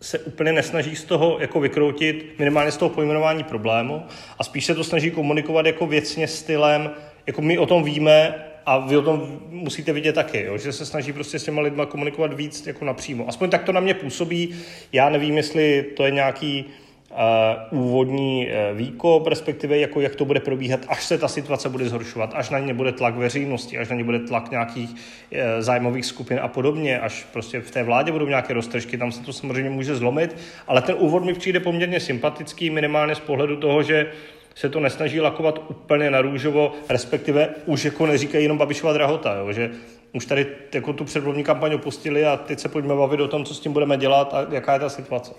se 0.00 0.18
úplně 0.18 0.52
nesnaží 0.52 0.96
z 0.96 1.04
toho 1.04 1.36
jako 1.40 1.60
vykroutit, 1.60 2.34
minimálně 2.38 2.72
z 2.72 2.76
toho 2.76 2.88
pojmenování 2.88 3.44
problému 3.44 4.02
a 4.38 4.44
spíš 4.44 4.64
se 4.64 4.74
to 4.74 4.84
snaží 4.84 5.10
komunikovat 5.10 5.66
jako 5.66 5.86
věcně 5.86 6.28
stylem, 6.28 6.90
jako 7.26 7.42
my 7.42 7.58
o 7.58 7.66
tom 7.66 7.84
víme 7.84 8.34
a 8.66 8.78
vy 8.78 8.96
o 8.96 9.02
tom 9.02 9.40
musíte 9.48 9.92
vidět 9.92 10.12
taky, 10.12 10.42
jo? 10.42 10.58
že 10.58 10.72
se 10.72 10.86
snaží 10.86 11.12
prostě 11.12 11.38
s 11.38 11.44
těma 11.44 11.62
lidma 11.62 11.86
komunikovat 11.86 12.32
víc 12.32 12.66
jako 12.66 12.84
napřímo. 12.84 13.28
Aspoň 13.28 13.50
tak 13.50 13.64
to 13.64 13.72
na 13.72 13.80
mě 13.80 13.94
působí. 13.94 14.54
Já 14.92 15.10
nevím, 15.10 15.36
jestli 15.36 15.84
to 15.96 16.04
je 16.04 16.10
nějaký 16.10 16.64
uh, 17.10 17.80
úvodní 17.80 18.46
uh, 18.46 18.78
výkop, 18.78 19.26
respektive 19.26 19.78
jako 19.78 20.00
jak 20.00 20.14
to 20.14 20.24
bude 20.24 20.40
probíhat, 20.40 20.80
až 20.88 21.04
se 21.04 21.18
ta 21.18 21.28
situace 21.28 21.68
bude 21.68 21.88
zhoršovat, 21.88 22.30
až 22.34 22.50
na 22.50 22.58
ně 22.58 22.74
bude 22.74 22.92
tlak 22.92 23.16
veřejnosti, 23.16 23.78
až 23.78 23.88
na 23.88 23.96
ně 23.96 24.04
bude 24.04 24.18
tlak 24.18 24.50
nějakých 24.50 24.90
uh, 24.90 25.38
zájmových 25.58 26.06
skupin 26.06 26.38
a 26.42 26.48
podobně, 26.48 27.00
až 27.00 27.26
prostě 27.32 27.60
v 27.60 27.70
té 27.70 27.82
vládě 27.82 28.12
budou 28.12 28.26
nějaké 28.26 28.54
roztržky, 28.54 28.98
tam 28.98 29.12
se 29.12 29.22
to 29.22 29.32
samozřejmě 29.32 29.70
může 29.70 29.96
zlomit, 29.96 30.36
ale 30.66 30.82
ten 30.82 30.96
úvod 30.98 31.24
mi 31.24 31.34
přijde 31.34 31.60
poměrně 31.60 32.00
sympatický, 32.00 32.70
minimálně 32.70 33.14
z 33.14 33.20
pohledu 33.20 33.56
toho, 33.56 33.82
že 33.82 34.12
se 34.54 34.68
to 34.68 34.80
nesnaží 34.80 35.20
lakovat 35.20 35.60
úplně 35.68 36.10
na 36.10 36.20
růžovo, 36.20 36.72
respektive 36.88 37.48
už 37.66 37.84
jako 37.84 38.06
neříkají 38.06 38.44
jenom 38.44 38.58
Babišova 38.58 38.92
drahota, 38.92 39.34
jo, 39.34 39.52
že 39.52 39.70
už 40.12 40.26
tady 40.26 40.46
jako 40.74 40.92
tu 40.92 41.04
předvolební 41.04 41.44
kampaň 41.44 41.74
opustili 41.74 42.26
a 42.26 42.36
teď 42.36 42.58
se 42.58 42.68
pojďme 42.68 42.94
bavit 42.94 43.20
o 43.20 43.28
tom, 43.28 43.44
co 43.44 43.54
s 43.54 43.60
tím 43.60 43.72
budeme 43.72 43.96
dělat 43.96 44.34
a 44.34 44.46
jaká 44.50 44.74
je 44.74 44.80
ta 44.80 44.88
situace. 44.88 45.32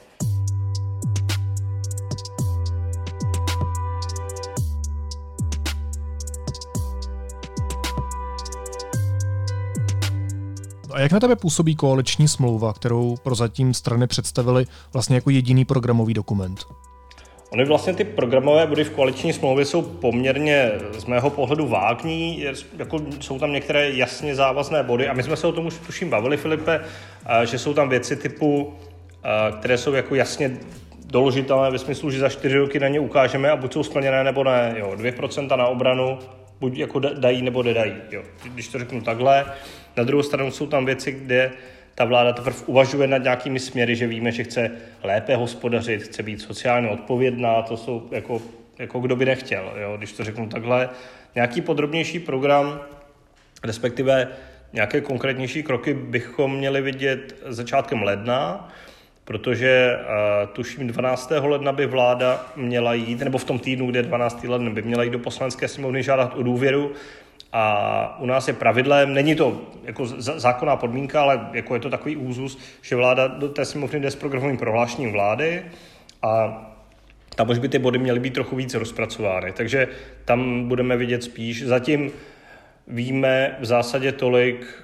A 10.93 10.99
jak 10.99 11.11
na 11.11 11.19
tebe 11.19 11.35
působí 11.35 11.75
koaliční 11.75 12.27
smlouva, 12.27 12.73
kterou 12.73 13.15
prozatím 13.23 13.73
strany 13.73 14.07
představily 14.07 14.65
vlastně 14.93 15.15
jako 15.15 15.29
jediný 15.29 15.65
programový 15.65 16.13
dokument? 16.13 16.59
Ony 17.49 17.65
vlastně 17.65 17.93
ty 17.93 18.03
programové 18.03 18.67
body 18.67 18.83
v 18.83 18.89
koaliční 18.89 19.33
smlouvě 19.33 19.65
jsou 19.65 19.81
poměrně 19.81 20.71
z 20.97 21.05
mého 21.05 21.29
pohledu 21.29 21.67
vágní, 21.67 22.45
jako 22.77 22.99
jsou 23.19 23.39
tam 23.39 23.51
některé 23.51 23.89
jasně 23.89 24.35
závazné 24.35 24.83
body 24.83 25.07
a 25.07 25.13
my 25.13 25.23
jsme 25.23 25.35
se 25.35 25.47
o 25.47 25.51
tom 25.51 25.65
už 25.65 25.77
tuším 25.85 26.09
bavili, 26.09 26.37
Filipe, 26.37 26.81
že 27.43 27.59
jsou 27.59 27.73
tam 27.73 27.89
věci 27.89 28.15
typu, 28.15 28.73
které 29.59 29.77
jsou 29.77 29.93
jako 29.93 30.15
jasně 30.15 30.57
doložitelné 31.05 31.71
ve 31.71 31.79
smyslu, 31.79 32.11
že 32.11 32.19
za 32.19 32.29
čtyři 32.29 32.57
roky 32.57 32.79
na 32.79 32.87
ně 32.87 32.99
ukážeme 32.99 33.49
a 33.51 33.55
buď 33.55 33.73
jsou 33.73 33.83
splněné 33.83 34.23
nebo 34.23 34.43
ne. 34.43 34.75
Jo, 34.77 34.91
2% 34.95 35.57
na 35.57 35.67
obranu, 35.67 36.19
buď 36.59 36.77
jako 36.77 36.99
dají 36.99 37.41
nebo 37.41 37.63
nedají. 37.63 37.93
Jo. 38.11 38.21
Když 38.43 38.67
to 38.67 38.79
řeknu 38.79 39.01
takhle, 39.01 39.45
na 39.97 40.03
druhou 40.03 40.23
stranu 40.23 40.51
jsou 40.51 40.67
tam 40.67 40.85
věci, 40.85 41.11
kde 41.11 41.51
ta 41.95 42.05
vláda 42.05 42.33
teprve 42.33 42.57
uvažuje 42.65 43.07
nad 43.07 43.23
nějakými 43.23 43.59
směry, 43.59 43.95
že 43.95 44.07
víme, 44.07 44.31
že 44.31 44.43
chce 44.43 44.71
lépe 45.03 45.35
hospodařit, 45.35 46.03
chce 46.03 46.23
být 46.23 46.41
sociálně 46.41 46.89
odpovědná, 46.89 47.61
to 47.61 47.77
jsou 47.77 48.07
jako, 48.11 48.41
jako 48.79 48.99
kdo 48.99 49.15
by 49.15 49.25
nechtěl, 49.25 49.73
jo, 49.81 49.97
když 49.97 50.11
to 50.11 50.23
řeknu 50.23 50.47
takhle. 50.47 50.89
Nějaký 51.35 51.61
podrobnější 51.61 52.19
program, 52.19 52.81
respektive 53.63 54.27
nějaké 54.73 55.01
konkrétnější 55.01 55.63
kroky 55.63 55.93
bychom 55.93 56.55
měli 56.55 56.81
vidět 56.81 57.35
začátkem 57.45 58.03
ledna, 58.03 58.69
protože 59.25 59.97
uh, 59.99 60.49
tuším 60.53 60.87
12. 60.87 61.31
ledna 61.41 61.71
by 61.71 61.85
vláda 61.85 62.45
měla 62.55 62.93
jít, 62.93 63.19
nebo 63.19 63.37
v 63.37 63.43
tom 63.43 63.59
týdnu, 63.59 63.87
kde 63.87 64.03
12. 64.03 64.43
ledna 64.43 64.69
by 64.69 64.81
měla 64.81 65.03
jít 65.03 65.09
do 65.09 65.19
poslanecké 65.19 65.67
sněmovny 65.67 66.03
žádat 66.03 66.35
o 66.35 66.43
důvěru 66.43 66.91
a 67.53 68.19
u 68.19 68.25
nás 68.25 68.47
je 68.47 68.53
pravidlem, 68.53 69.13
není 69.13 69.35
to 69.35 69.61
jako 69.83 70.05
zákonná 70.17 70.75
podmínka, 70.75 71.21
ale 71.21 71.49
jako 71.53 71.73
je 71.73 71.79
to 71.79 71.89
takový 71.89 72.17
úzus, 72.17 72.57
že 72.81 72.95
vláda 72.95 73.27
do 73.27 73.49
té 73.49 73.65
sněmovny 73.65 73.99
jde 73.99 74.11
s 74.11 74.15
programovým 74.15 74.57
prohlášením 74.57 75.11
vlády 75.11 75.63
a 76.21 76.61
tam 77.35 77.49
už 77.49 77.57
by 77.59 77.69
ty 77.69 77.79
body 77.79 77.97
měly 77.97 78.19
být 78.19 78.33
trochu 78.33 78.55
víc 78.55 78.73
rozpracovány. 78.73 79.51
Takže 79.51 79.87
tam 80.25 80.67
budeme 80.67 80.97
vidět 80.97 81.23
spíš. 81.23 81.65
Zatím 81.65 82.11
víme 82.87 83.57
v 83.59 83.65
zásadě 83.65 84.11
tolik, 84.11 84.83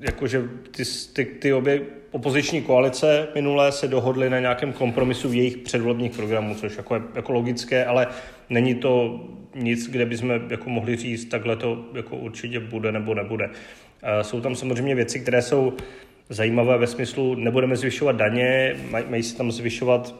jakože 0.00 0.42
ty, 0.70 0.82
ty, 1.12 1.24
ty 1.24 1.52
obě 1.52 1.80
opoziční 2.14 2.62
koalice 2.62 3.28
minulé 3.34 3.72
se 3.72 3.88
dohodly 3.88 4.30
na 4.30 4.40
nějakém 4.40 4.72
kompromisu 4.72 5.28
v 5.28 5.34
jejich 5.34 5.56
předvolebních 5.56 6.12
programů, 6.12 6.54
což 6.54 6.76
jako 6.76 6.94
je 6.94 7.02
jako 7.14 7.32
logické, 7.32 7.84
ale 7.84 8.06
není 8.50 8.74
to 8.74 9.20
nic, 9.54 9.88
kde 9.88 10.06
bychom 10.06 10.30
jako 10.50 10.70
mohli 10.70 10.96
říct, 10.96 11.24
takhle 11.24 11.56
to 11.56 11.84
jako 11.94 12.16
určitě 12.16 12.60
bude 12.60 12.92
nebo 12.92 13.14
nebude. 13.14 13.50
Jsou 14.22 14.40
tam 14.40 14.54
samozřejmě 14.54 14.94
věci, 14.94 15.20
které 15.20 15.42
jsou 15.42 15.72
zajímavé 16.28 16.78
ve 16.78 16.86
smyslu, 16.86 17.34
nebudeme 17.34 17.76
zvyšovat 17.76 18.16
daně, 18.16 18.76
mají 19.08 19.22
se 19.22 19.36
tam 19.36 19.52
zvyšovat 19.52 20.14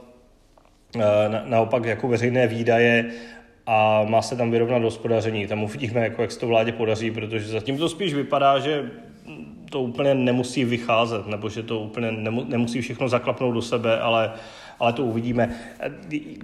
na, 1.29 1.43
naopak 1.45 1.85
jako 1.85 2.09
veřejné 2.09 2.47
výdaje 2.47 3.11
a 3.67 4.05
má 4.09 4.23
se 4.23 4.37
tam 4.37 4.51
vyrovnat 4.51 4.83
hospodaření. 4.83 5.47
Tam 5.47 5.63
uvidíme, 5.63 6.01
jako 6.01 6.23
jak 6.23 6.33
se 6.33 6.41
to 6.41 6.47
vládě 6.47 6.73
podaří, 6.73 7.11
protože 7.11 7.49
zatím 7.49 7.79
to 7.79 7.89
spíš 7.89 8.15
vypadá, 8.15 8.59
že 8.59 8.91
to 9.75 9.83
úplně 9.83 10.15
nemusí 10.15 10.65
vycházet, 10.65 11.27
nebo 11.27 11.49
že 11.49 11.63
to 11.63 11.81
úplně 11.81 12.13
nemusí 12.47 12.81
všechno 12.81 13.09
zaklapnout 13.09 13.55
do 13.55 13.63
sebe, 13.63 14.01
ale 14.01 14.33
ale 14.79 14.93
to 14.93 15.05
uvidíme. 15.05 15.55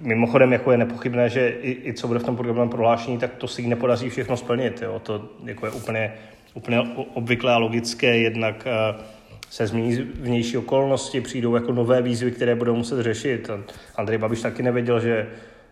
Mimochodem, 0.01 0.53
jako 0.53 0.73
je 0.73 0.79
nepochybné, 0.79 1.29
že 1.29 1.49
i, 1.49 1.89
i 1.89 1.95
co 1.95 2.07
bude 2.07 2.19
v 2.19 2.25
tom 2.25 2.37
programovém 2.37 2.69
prohlášení, 2.69 3.19
tak 3.19 3.35
to 3.35 3.49
si 3.49 3.67
nepodaří 3.67 4.11
všechno 4.11 4.37
splnit. 4.37 4.83
Jo. 4.83 4.99
To 4.99 5.29
jako 5.45 5.67
je 5.67 5.73
úplně, 5.73 6.13
úplně 6.55 6.81
obvyklé 7.15 7.53
a 7.53 7.59
logické, 7.59 8.19
jednak 8.19 8.67
eh, 8.67 9.03
se 9.51 9.67
změní 9.67 9.97
vnější 9.97 10.57
okolnosti, 10.57 11.21
přijdou 11.21 11.55
jako 11.55 11.73
nové 11.73 12.03
výzvy, 12.03 12.31
které 12.31 12.55
budou 12.55 12.77
muset 12.77 13.03
řešit. 13.03 13.51
Andrej 13.97 14.19
Babiš 14.19 14.41
taky 14.43 14.63
nevěděl, 14.63 15.01
že 15.01 15.29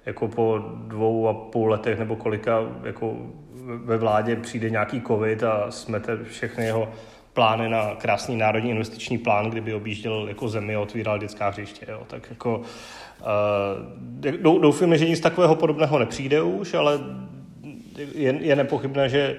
jako 0.06 0.28
po 0.28 0.58
dvou 0.86 1.28
a 1.28 1.34
půl 1.34 1.70
letech 1.70 1.98
nebo 1.98 2.16
kolika 2.16 2.60
jako 2.84 3.16
ve 3.68 3.96
vládě 3.96 4.36
přijde 4.36 4.70
nějaký 4.70 5.00
covid 5.00 5.42
a 5.42 5.70
smete 5.70 6.18
všechny 6.24 6.64
jeho 6.64 6.88
plány 7.38 7.68
na 7.68 7.94
krásný 7.94 8.36
národní 8.36 8.70
investiční 8.70 9.18
plán, 9.18 9.50
kdyby 9.50 9.74
objížděl 9.74 10.28
jako 10.28 10.48
zemi 10.48 10.74
a 10.74 10.80
otvíral 10.80 11.18
dětská 11.18 11.48
hřiště. 11.48 11.86
Jo. 11.88 12.02
Tak 12.06 12.26
jako, 12.30 12.62
uh, 14.42 14.60
doufám, 14.60 14.96
že 14.96 15.08
nic 15.08 15.20
takového 15.20 15.54
podobného 15.54 15.98
nepřijde 15.98 16.42
už, 16.42 16.74
ale 16.74 16.98
je, 18.14 18.38
je 18.40 18.56
nepochybné, 18.56 19.08
že 19.08 19.36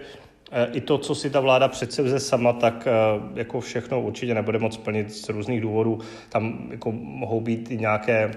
eh, 0.52 0.68
i 0.72 0.82
to, 0.82 0.98
co 0.98 1.16
si 1.16 1.30
ta 1.30 1.40
vláda 1.40 1.68
předsevze 1.68 2.20
sama, 2.20 2.54
tak 2.54 2.88
eh, 2.88 2.92
jako 3.36 3.60
všechno 3.60 4.02
určitě 4.02 4.34
nebude 4.34 4.60
moc 4.60 4.74
splnit 4.74 5.12
z 5.12 5.30
různých 5.30 5.62
důvodů. 5.62 6.00
Tam 6.30 6.68
jako 6.72 6.92
mohou 6.92 7.42
být 7.42 7.72
i 7.72 7.78
nějaké 7.78 8.32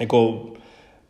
jako 0.00 0.46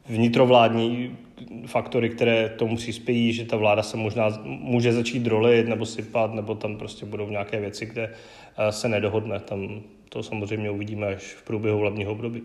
vnitrovládní 0.08 1.16
faktory, 1.66 2.10
které 2.10 2.48
tomu 2.48 2.76
přispějí, 2.76 3.32
že 3.32 3.44
ta 3.44 3.56
vláda 3.56 3.82
se 3.82 3.96
možná 3.96 4.28
může 4.44 4.92
začít 4.92 5.26
rolit 5.26 5.68
nebo 5.68 5.86
sypat, 5.86 6.34
nebo 6.34 6.54
tam 6.54 6.76
prostě 6.76 7.06
budou 7.06 7.30
nějaké 7.30 7.60
věci, 7.60 7.86
kde 7.86 8.10
eh, 8.56 8.72
se 8.72 8.88
nedohodne. 8.88 9.40
Tam 9.40 9.80
to 10.08 10.22
samozřejmě 10.22 10.70
uvidíme 10.70 11.06
až 11.06 11.22
v 11.22 11.42
průběhu 11.42 11.78
volebního 11.78 12.12
období. 12.12 12.42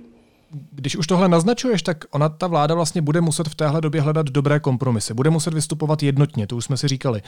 když 0.72 0.96
už 0.96 1.08
tohle 1.08 1.30
naznačuješ, 1.30 1.82
tak 1.82 2.06
ona, 2.12 2.30
ta 2.30 2.48
vláda 2.48 2.76
vlastně 2.76 3.02
bude 3.02 3.22
muset 3.22 3.48
v 3.48 3.56
téhle 3.56 3.82
době 3.82 4.02
hledat 4.02 4.26
dobré 4.26 4.60
kompromisy. 4.60 5.14
Bude 5.14 5.30
muset 5.30 5.54
vystupovat 5.54 6.04
jednotně, 6.04 6.48
to 6.48 6.56
už 6.56 6.66
jsme 6.66 6.78
si 6.78 6.88
říkali. 6.88 7.22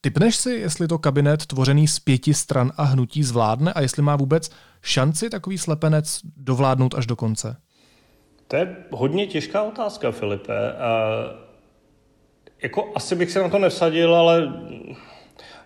Typneš 0.00 0.36
si, 0.36 0.50
jestli 0.50 0.88
to 0.88 0.98
kabinet 0.98 1.46
tvořený 1.46 1.88
z 1.88 1.98
pěti 2.00 2.34
stran 2.34 2.72
a 2.76 2.82
hnutí 2.82 3.22
zvládne 3.22 3.72
a 3.72 3.80
jestli 3.80 4.02
má 4.02 4.16
vůbec 4.16 4.50
šanci 4.82 5.30
takový 5.30 5.58
slepenec 5.58 6.20
dovládnout 6.36 6.94
až 6.94 7.06
do 7.06 7.16
konce? 7.16 7.56
To 8.50 8.56
je 8.56 8.76
hodně 8.90 9.26
těžká 9.26 9.62
otázka, 9.62 10.10
Filipe. 10.10 10.72
A 10.72 11.14
jako 12.62 12.92
asi 12.94 13.16
bych 13.16 13.30
se 13.30 13.42
na 13.42 13.48
to 13.48 13.58
nevsadil, 13.58 14.14
ale, 14.14 14.52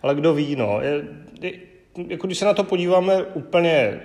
ale 0.03 0.15
kdo 0.15 0.35
ví, 0.35 0.57
no. 0.57 0.81
Je, 0.81 1.05
je, 1.41 1.53
jako 2.09 2.27
když 2.27 2.39
se 2.39 2.45
na 2.45 2.55
to 2.55 2.65
podíváme 2.65 3.23
úplně 3.23 4.01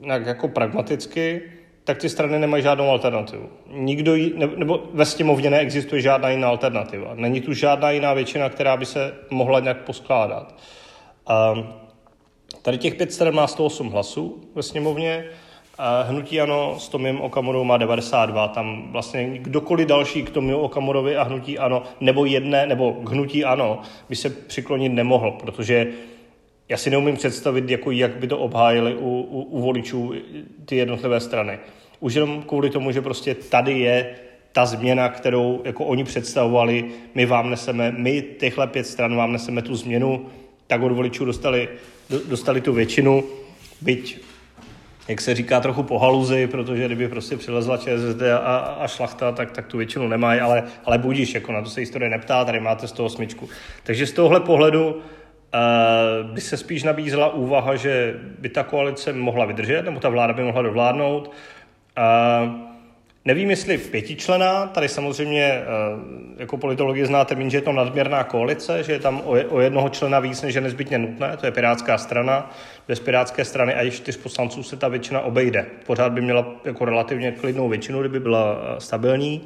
nějak 0.00 0.26
jako 0.26 0.48
pragmaticky, 0.48 1.42
tak 1.84 1.98
ty 1.98 2.08
strany 2.08 2.38
nemají 2.38 2.62
žádnou 2.62 2.90
alternativu. 2.90 3.48
Nikdo 3.72 4.14
jí, 4.14 4.32
nebo 4.56 4.88
ve 4.92 5.06
sněmovně 5.06 5.50
neexistuje 5.50 6.02
žádná 6.02 6.30
jiná 6.30 6.48
alternativa. 6.48 7.14
Není 7.14 7.40
tu 7.40 7.52
žádná 7.52 7.90
jiná 7.90 8.14
většina, 8.14 8.48
která 8.48 8.76
by 8.76 8.86
se 8.86 9.14
mohla 9.30 9.60
nějak 9.60 9.84
poskládat. 9.84 10.54
A 11.26 11.54
tady 12.62 12.78
těch 12.78 12.94
pět 12.94 13.12
stran 13.12 13.34
má 13.34 13.46
108 13.46 13.88
hlasů 13.88 14.40
ve 14.54 14.62
sněmovně, 14.62 15.24
hnutí 16.08 16.40
Ano 16.40 16.74
s 16.78 16.88
Tomiem 16.88 17.20
Okamurou 17.20 17.64
má 17.64 17.76
92. 17.76 18.48
Tam 18.48 18.92
vlastně 18.92 19.38
kdokoliv 19.38 19.88
další 19.88 20.22
k 20.22 20.30
Tomiu 20.30 20.58
Okamurovi 20.58 21.16
a 21.16 21.22
hnutí 21.22 21.58
Ano, 21.58 21.82
nebo 22.00 22.24
jedné, 22.24 22.66
nebo 22.66 22.92
k 22.92 23.10
hnutí 23.10 23.44
Ano, 23.44 23.80
by 24.08 24.16
se 24.16 24.30
přiklonit 24.30 24.92
nemohl, 24.92 25.30
protože 25.30 25.86
já 26.68 26.76
si 26.76 26.90
neumím 26.90 27.16
představit, 27.16 27.70
jako 27.70 27.90
jak 27.90 28.16
by 28.16 28.26
to 28.26 28.38
obhájili 28.38 28.94
u, 28.94 29.20
u, 29.30 29.42
u 29.42 29.62
voličů 29.62 30.12
ty 30.64 30.76
jednotlivé 30.76 31.20
strany. 31.20 31.58
Už 32.00 32.14
jenom 32.14 32.42
kvůli 32.42 32.70
tomu, 32.70 32.92
že 32.92 33.02
prostě 33.02 33.34
tady 33.34 33.78
je 33.78 34.14
ta 34.52 34.66
změna, 34.66 35.08
kterou 35.08 35.62
jako 35.64 35.84
oni 35.84 36.04
představovali, 36.04 36.84
my 37.14 37.26
vám 37.26 37.50
neseme, 37.50 37.94
my 37.96 38.24
těchhle 38.38 38.66
pět 38.66 38.86
stran 38.86 39.16
vám 39.16 39.32
neseme 39.32 39.62
tu 39.62 39.76
změnu, 39.76 40.26
tak 40.66 40.82
od 40.82 40.92
voličů 40.92 41.24
dostali, 41.24 41.68
dostali 42.28 42.60
tu 42.60 42.72
většinu, 42.72 43.24
byť 43.80 44.27
jak 45.08 45.20
se 45.20 45.34
říká, 45.34 45.60
trochu 45.60 45.82
po 45.82 45.98
haluzi, 45.98 46.46
protože 46.46 46.86
kdyby 46.86 47.08
prostě 47.08 47.36
přilezla 47.36 47.76
ČSSD 47.76 48.22
a, 48.42 48.56
a 48.58 48.86
šlachta, 48.86 49.32
tak, 49.32 49.50
tak 49.50 49.66
tu 49.66 49.78
většinu 49.78 50.08
nemají, 50.08 50.40
ale, 50.40 50.62
ale 50.84 50.98
budíš, 50.98 51.34
jako 51.34 51.52
na 51.52 51.62
to 51.62 51.70
se 51.70 51.80
historie 51.80 52.10
neptá, 52.10 52.44
tady 52.44 52.60
máte 52.60 52.88
z 52.88 52.92
toho 52.92 53.08
smyčku. 53.08 53.48
Takže 53.82 54.06
z 54.06 54.12
tohohle 54.12 54.40
pohledu 54.40 55.02
Uh, 55.54 56.30
by 56.30 56.40
se 56.40 56.56
spíš 56.56 56.82
nabízela 56.82 57.32
úvaha, 57.32 57.76
že 57.76 58.14
by 58.38 58.48
ta 58.48 58.62
koalice 58.62 59.12
mohla 59.12 59.44
vydržet, 59.44 59.84
nebo 59.84 60.00
ta 60.00 60.08
vláda 60.08 60.32
by 60.32 60.42
mohla 60.42 60.62
dovládnout. 60.62 61.32
Uh, 61.98 62.48
nevím, 63.28 63.50
jestli 63.50 63.78
pětičlená, 63.78 64.66
tady 64.66 64.88
samozřejmě 64.88 65.60
uh, 65.60 66.00
jako 66.38 66.56
politologie 66.56 67.06
zná 67.06 67.24
termín, 67.24 67.50
že 67.50 67.56
je 67.56 67.62
to 67.62 67.72
nadměrná 67.72 68.24
koalice, 68.24 68.82
že 68.82 68.92
je 68.92 68.98
tam 68.98 69.22
o, 69.24 69.60
jednoho 69.60 69.88
člena 69.88 70.20
víc, 70.20 70.42
než 70.42 70.54
je 70.54 70.60
nezbytně 70.60 70.98
nutné, 70.98 71.36
to 71.36 71.46
je 71.46 71.52
Pirátská 71.52 71.98
strana. 71.98 72.50
Bez 72.88 73.00
Pirátské 73.00 73.44
strany 73.44 73.74
a 73.74 73.84
i 73.84 73.90
čtyř 73.90 74.16
poslanců 74.16 74.62
se 74.62 74.76
ta 74.76 74.88
většina 74.88 75.20
obejde. 75.20 75.66
Pořád 75.86 76.12
by 76.12 76.20
měla 76.20 76.54
jako 76.64 76.84
relativně 76.84 77.32
klidnou 77.32 77.68
většinu, 77.68 78.00
kdyby 78.00 78.20
byla 78.20 78.76
stabilní. 78.78 79.44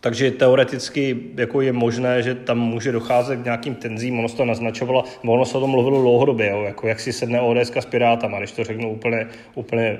Takže 0.00 0.30
teoreticky 0.30 1.16
jako 1.36 1.60
je 1.60 1.72
možné, 1.72 2.22
že 2.22 2.34
tam 2.34 2.58
může 2.58 2.92
docházet 2.92 3.36
k 3.36 3.44
nějakým 3.44 3.74
tenzím, 3.74 4.18
ono 4.18 4.28
se 4.28 4.36
to 4.36 4.44
naznačovalo, 4.44 5.04
ono 5.26 5.44
se 5.44 5.58
o 5.58 5.60
tom 5.60 5.70
mluvilo 5.70 6.02
dlouhodobě, 6.02 6.50
jo, 6.50 6.62
jako 6.62 6.88
jak 6.88 7.00
si 7.00 7.12
sedne 7.12 7.40
ODS 7.40 7.76
s 7.76 7.86
Pirátama, 7.86 8.38
když 8.38 8.52
to 8.52 8.64
řeknu 8.64 8.92
úplně, 8.92 9.26
úplně 9.54 9.98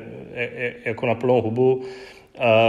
jako 0.85 1.07
na 1.07 1.15
plnou 1.15 1.43
hubu, 1.43 1.83
Uh, 1.83 1.87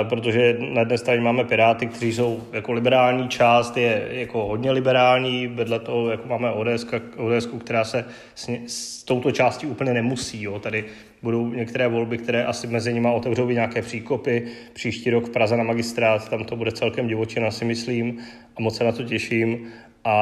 protože 0.09 0.57
na 0.59 0.79
jedné 0.79 0.97
straně 0.97 1.21
máme 1.21 1.43
Piráty, 1.43 1.87
kteří 1.87 2.13
jsou 2.13 2.43
jako 2.53 2.71
liberální 2.71 3.29
část, 3.29 3.77
je 3.77 4.07
jako 4.11 4.47
hodně 4.47 4.71
liberální, 4.71 5.47
vedle 5.47 5.79
toho 5.79 6.09
jako 6.09 6.27
máme 6.27 6.51
ODS, 6.51 6.85
ODS 7.17 7.47
která 7.59 7.83
se 7.83 8.05
s, 8.35 8.49
s 8.67 9.03
touto 9.03 9.31
částí 9.31 9.67
úplně 9.67 9.93
nemusí. 9.93 10.43
Jo. 10.43 10.59
Tady 10.59 10.85
budou 11.21 11.49
některé 11.49 11.87
volby, 11.87 12.17
které 12.17 12.45
asi 12.45 12.67
mezi 12.67 12.93
nimi 12.93 13.07
otevřou 13.13 13.49
i 13.49 13.53
nějaké 13.53 13.81
příkopy. 13.81 14.47
Příští 14.73 15.09
rok 15.09 15.25
v 15.25 15.29
Praze 15.29 15.57
na 15.57 15.63
magistrát, 15.63 16.29
tam 16.29 16.43
to 16.43 16.55
bude 16.55 16.71
celkem 16.71 17.07
divočina, 17.07 17.51
si 17.51 17.65
myslím, 17.65 18.17
a 18.57 18.61
moc 18.61 18.77
se 18.77 18.83
na 18.83 18.91
to 18.91 19.03
těším. 19.03 19.67
A, 20.03 20.15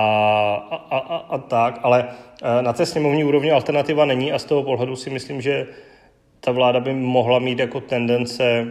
a, 0.71 0.97
a, 0.97 1.17
a 1.17 1.37
tak, 1.37 1.79
ale 1.83 2.07
eh, 2.43 2.61
na 2.61 2.73
té 2.73 2.85
sněmovní 2.85 3.23
úrovni 3.23 3.51
alternativa 3.51 4.05
není 4.05 4.31
a 4.31 4.39
z 4.39 4.45
toho 4.45 4.63
pohledu 4.63 4.95
si 4.95 5.09
myslím, 5.09 5.41
že 5.41 5.67
ta 6.39 6.51
vláda 6.51 6.79
by 6.79 6.93
mohla 6.93 7.39
mít 7.39 7.59
jako 7.59 7.81
tendence 7.81 8.67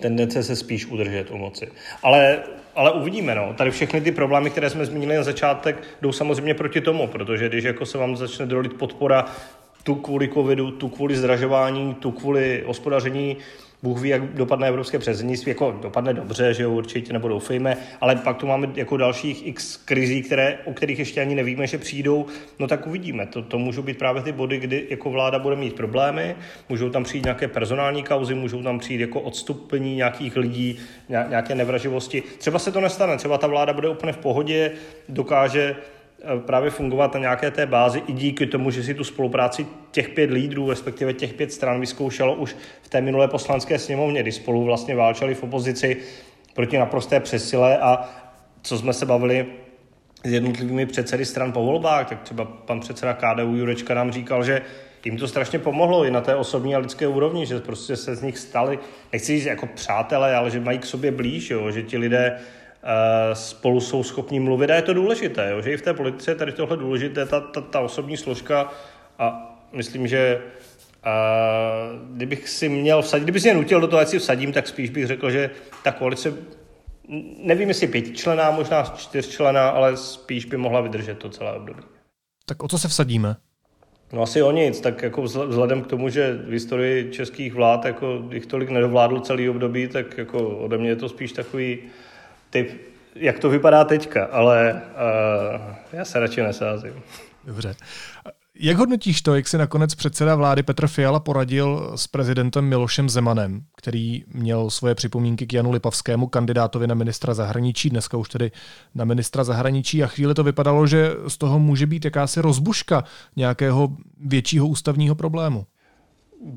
tendence 0.00 0.42
se 0.42 0.56
spíš 0.56 0.86
udržet 0.86 1.30
u 1.30 1.36
moci. 1.36 1.68
Ale, 2.02 2.38
ale 2.74 2.92
uvidíme, 2.92 3.34
no. 3.34 3.54
Tady 3.54 3.70
všechny 3.70 4.00
ty 4.00 4.12
problémy, 4.12 4.50
které 4.50 4.70
jsme 4.70 4.86
zmínili 4.86 5.16
na 5.16 5.22
začátek, 5.22 5.82
jdou 6.02 6.12
samozřejmě 6.12 6.54
proti 6.54 6.80
tomu, 6.80 7.06
protože 7.06 7.48
když 7.48 7.64
jako 7.64 7.86
se 7.86 7.98
vám 7.98 8.16
začne 8.16 8.46
drolit 8.46 8.74
podpora 8.74 9.24
tu 9.84 9.94
kvůli 9.94 10.28
covidu, 10.28 10.70
tu 10.70 10.88
kvůli 10.88 11.16
zdražování, 11.16 11.94
tu 11.94 12.10
kvůli 12.10 12.62
hospodaření 12.66 13.36
Bůh 13.82 14.00
ví, 14.00 14.08
jak 14.08 14.34
dopadne 14.34 14.68
evropské 14.68 14.98
předsednictví, 14.98 15.50
jako 15.50 15.78
dopadne 15.82 16.14
dobře, 16.14 16.54
že 16.54 16.62
jo, 16.62 16.70
určitě, 16.70 17.12
nebo 17.12 17.28
doufejme, 17.28 17.76
ale 18.00 18.16
pak 18.16 18.36
tu 18.36 18.46
máme 18.46 18.68
jako 18.74 18.96
dalších 18.96 19.46
x 19.46 19.76
krizí, 19.76 20.22
které, 20.22 20.58
o 20.64 20.72
kterých 20.72 20.98
ještě 20.98 21.20
ani 21.20 21.34
nevíme, 21.34 21.66
že 21.66 21.78
přijdou, 21.78 22.26
no 22.58 22.66
tak 22.66 22.86
uvidíme. 22.86 23.26
To, 23.26 23.42
to 23.42 23.58
můžou 23.58 23.82
být 23.82 23.98
právě 23.98 24.22
ty 24.22 24.32
body, 24.32 24.58
kdy 24.58 24.86
jako 24.90 25.10
vláda 25.10 25.38
bude 25.38 25.56
mít 25.56 25.74
problémy, 25.74 26.36
můžou 26.68 26.90
tam 26.90 27.04
přijít 27.04 27.24
nějaké 27.24 27.48
personální 27.48 28.02
kauzy, 28.02 28.34
můžou 28.34 28.62
tam 28.62 28.78
přijít 28.78 29.00
jako 29.00 29.20
odstupení 29.20 29.96
nějakých 29.96 30.36
lidí, 30.36 30.78
nějaké 31.08 31.54
nevraživosti. 31.54 32.22
Třeba 32.38 32.58
se 32.58 32.72
to 32.72 32.80
nestane, 32.80 33.16
třeba 33.16 33.38
ta 33.38 33.46
vláda 33.46 33.72
bude 33.72 33.88
úplně 33.88 34.12
v 34.12 34.18
pohodě, 34.18 34.72
dokáže 35.08 35.76
právě 36.46 36.70
fungovat 36.70 37.14
na 37.14 37.20
nějaké 37.20 37.50
té 37.50 37.66
bázi 37.66 38.02
i 38.06 38.12
díky 38.12 38.46
tomu, 38.46 38.70
že 38.70 38.82
si 38.82 38.94
tu 38.94 39.04
spolupráci 39.04 39.66
těch 39.90 40.08
pět 40.08 40.30
lídrů, 40.30 40.70
respektive 40.70 41.12
těch 41.12 41.32
pět 41.34 41.52
stran 41.52 41.80
vyzkoušelo 41.80 42.34
už 42.34 42.56
v 42.82 42.88
té 42.88 43.00
minulé 43.00 43.28
poslanské 43.28 43.78
sněmovně, 43.78 44.22
kdy 44.22 44.32
spolu 44.32 44.64
vlastně 44.64 44.96
válčeli 44.96 45.34
v 45.34 45.42
opozici 45.42 45.96
proti 46.54 46.78
naprosté 46.78 47.20
přesile 47.20 47.78
a 47.78 48.08
co 48.62 48.78
jsme 48.78 48.92
se 48.92 49.06
bavili 49.06 49.46
s 50.24 50.32
jednotlivými 50.32 50.86
předsedy 50.86 51.24
stran 51.24 51.52
po 51.52 51.64
volbách, 51.64 52.08
tak 52.08 52.22
třeba 52.22 52.44
pan 52.44 52.80
předseda 52.80 53.12
KDU 53.12 53.56
Jurečka 53.56 53.94
nám 53.94 54.12
říkal, 54.12 54.44
že 54.44 54.62
jim 55.04 55.16
to 55.16 55.28
strašně 55.28 55.58
pomohlo 55.58 56.04
i 56.04 56.10
na 56.10 56.20
té 56.20 56.36
osobní 56.36 56.74
a 56.74 56.78
lidské 56.78 57.06
úrovni, 57.06 57.46
že 57.46 57.60
prostě 57.60 57.96
se 57.96 58.16
z 58.16 58.22
nich 58.22 58.38
stali, 58.38 58.78
nechci 59.12 59.36
říct 59.36 59.44
jako 59.44 59.66
přátelé, 59.66 60.36
ale 60.36 60.50
že 60.50 60.60
mají 60.60 60.78
k 60.78 60.86
sobě 60.86 61.10
blíž, 61.10 61.50
jo, 61.50 61.70
že 61.70 61.82
ti 61.82 61.98
lidé 61.98 62.40
Eh, 62.40 62.69
spolu 63.32 63.80
jsou 63.80 64.02
schopni 64.02 64.40
mluvit 64.40 64.70
a 64.70 64.74
je 64.74 64.82
to 64.82 64.94
důležité, 64.94 65.50
jo, 65.50 65.60
že 65.60 65.72
i 65.72 65.76
v 65.76 65.82
té 65.82 65.94
politice 65.94 66.30
je 66.30 66.34
tady 66.34 66.52
tohle 66.52 66.76
důležité, 66.76 67.26
ta, 67.26 67.40
ta, 67.40 67.60
ta 67.60 67.80
osobní 67.80 68.16
složka 68.16 68.72
a 69.18 69.56
myslím, 69.72 70.06
že 70.06 70.40
a 71.02 71.12
eh, 71.84 71.98
kdybych 72.14 72.48
si 72.48 72.68
měl 72.68 73.02
vsadit, 73.02 73.22
kdybych 73.22 73.42
si 73.42 73.48
mě 73.48 73.54
nutil 73.54 73.80
do 73.80 73.86
toho, 73.86 74.00
ať 74.00 74.08
si 74.08 74.18
vsadím, 74.18 74.52
tak 74.52 74.68
spíš 74.68 74.90
bych 74.90 75.06
řekl, 75.06 75.30
že 75.30 75.50
ta 75.84 75.92
koalice, 75.92 76.34
nevím 77.38 77.68
jestli 77.68 77.86
pětičlená, 77.86 78.50
možná 78.50 78.82
čtyřčlená, 78.96 79.68
ale 79.68 79.96
spíš 79.96 80.44
by 80.44 80.56
mohla 80.56 80.80
vydržet 80.80 81.18
to 81.18 81.28
celé 81.28 81.52
období. 81.52 81.82
Tak 82.46 82.62
o 82.62 82.68
co 82.68 82.78
se 82.78 82.88
vsadíme? 82.88 83.36
No 84.12 84.22
asi 84.22 84.42
o 84.42 84.52
nic, 84.52 84.80
tak 84.80 85.02
jako 85.02 85.22
vzhledem 85.22 85.82
k 85.82 85.86
tomu, 85.86 86.08
že 86.08 86.32
v 86.34 86.52
historii 86.52 87.10
českých 87.12 87.54
vlád 87.54 87.84
jako 87.84 88.24
jich 88.32 88.46
tolik 88.46 88.70
nedovládl 88.70 89.20
celý 89.20 89.48
období, 89.48 89.88
tak 89.88 90.18
jako 90.18 90.48
ode 90.48 90.78
mě 90.78 90.88
je 90.88 90.96
to 90.96 91.08
spíš 91.08 91.32
takový 91.32 91.78
typ, 92.50 92.80
jak 93.14 93.38
to 93.38 93.50
vypadá 93.50 93.84
teďka, 93.84 94.24
ale 94.24 94.72
uh, 94.72 95.74
já 95.92 96.04
se 96.04 96.20
radši 96.20 96.42
nesázím. 96.42 96.92
Dobře. 97.44 97.74
Jak 98.62 98.76
hodnotíš 98.76 99.22
to, 99.22 99.34
jak 99.34 99.48
si 99.48 99.58
nakonec 99.58 99.94
předseda 99.94 100.34
vlády 100.34 100.62
Petr 100.62 100.86
Fiala 100.86 101.20
poradil 101.20 101.92
s 101.96 102.06
prezidentem 102.06 102.64
Milošem 102.64 103.08
Zemanem, 103.08 103.62
který 103.76 104.24
měl 104.34 104.70
svoje 104.70 104.94
připomínky 104.94 105.46
k 105.46 105.52
Janu 105.52 105.70
Lipavskému, 105.70 106.26
kandidátovi 106.26 106.86
na 106.86 106.94
ministra 106.94 107.34
zahraničí, 107.34 107.90
dneska 107.90 108.16
už 108.16 108.28
tedy 108.28 108.50
na 108.94 109.04
ministra 109.04 109.44
zahraničí 109.44 110.02
a 110.02 110.06
chvíli 110.06 110.34
to 110.34 110.44
vypadalo, 110.44 110.86
že 110.86 111.10
z 111.28 111.38
toho 111.38 111.58
může 111.58 111.86
být 111.86 112.04
jakási 112.04 112.40
rozbuška 112.40 113.04
nějakého 113.36 113.88
většího 114.20 114.66
ústavního 114.66 115.14
problému? 115.14 115.66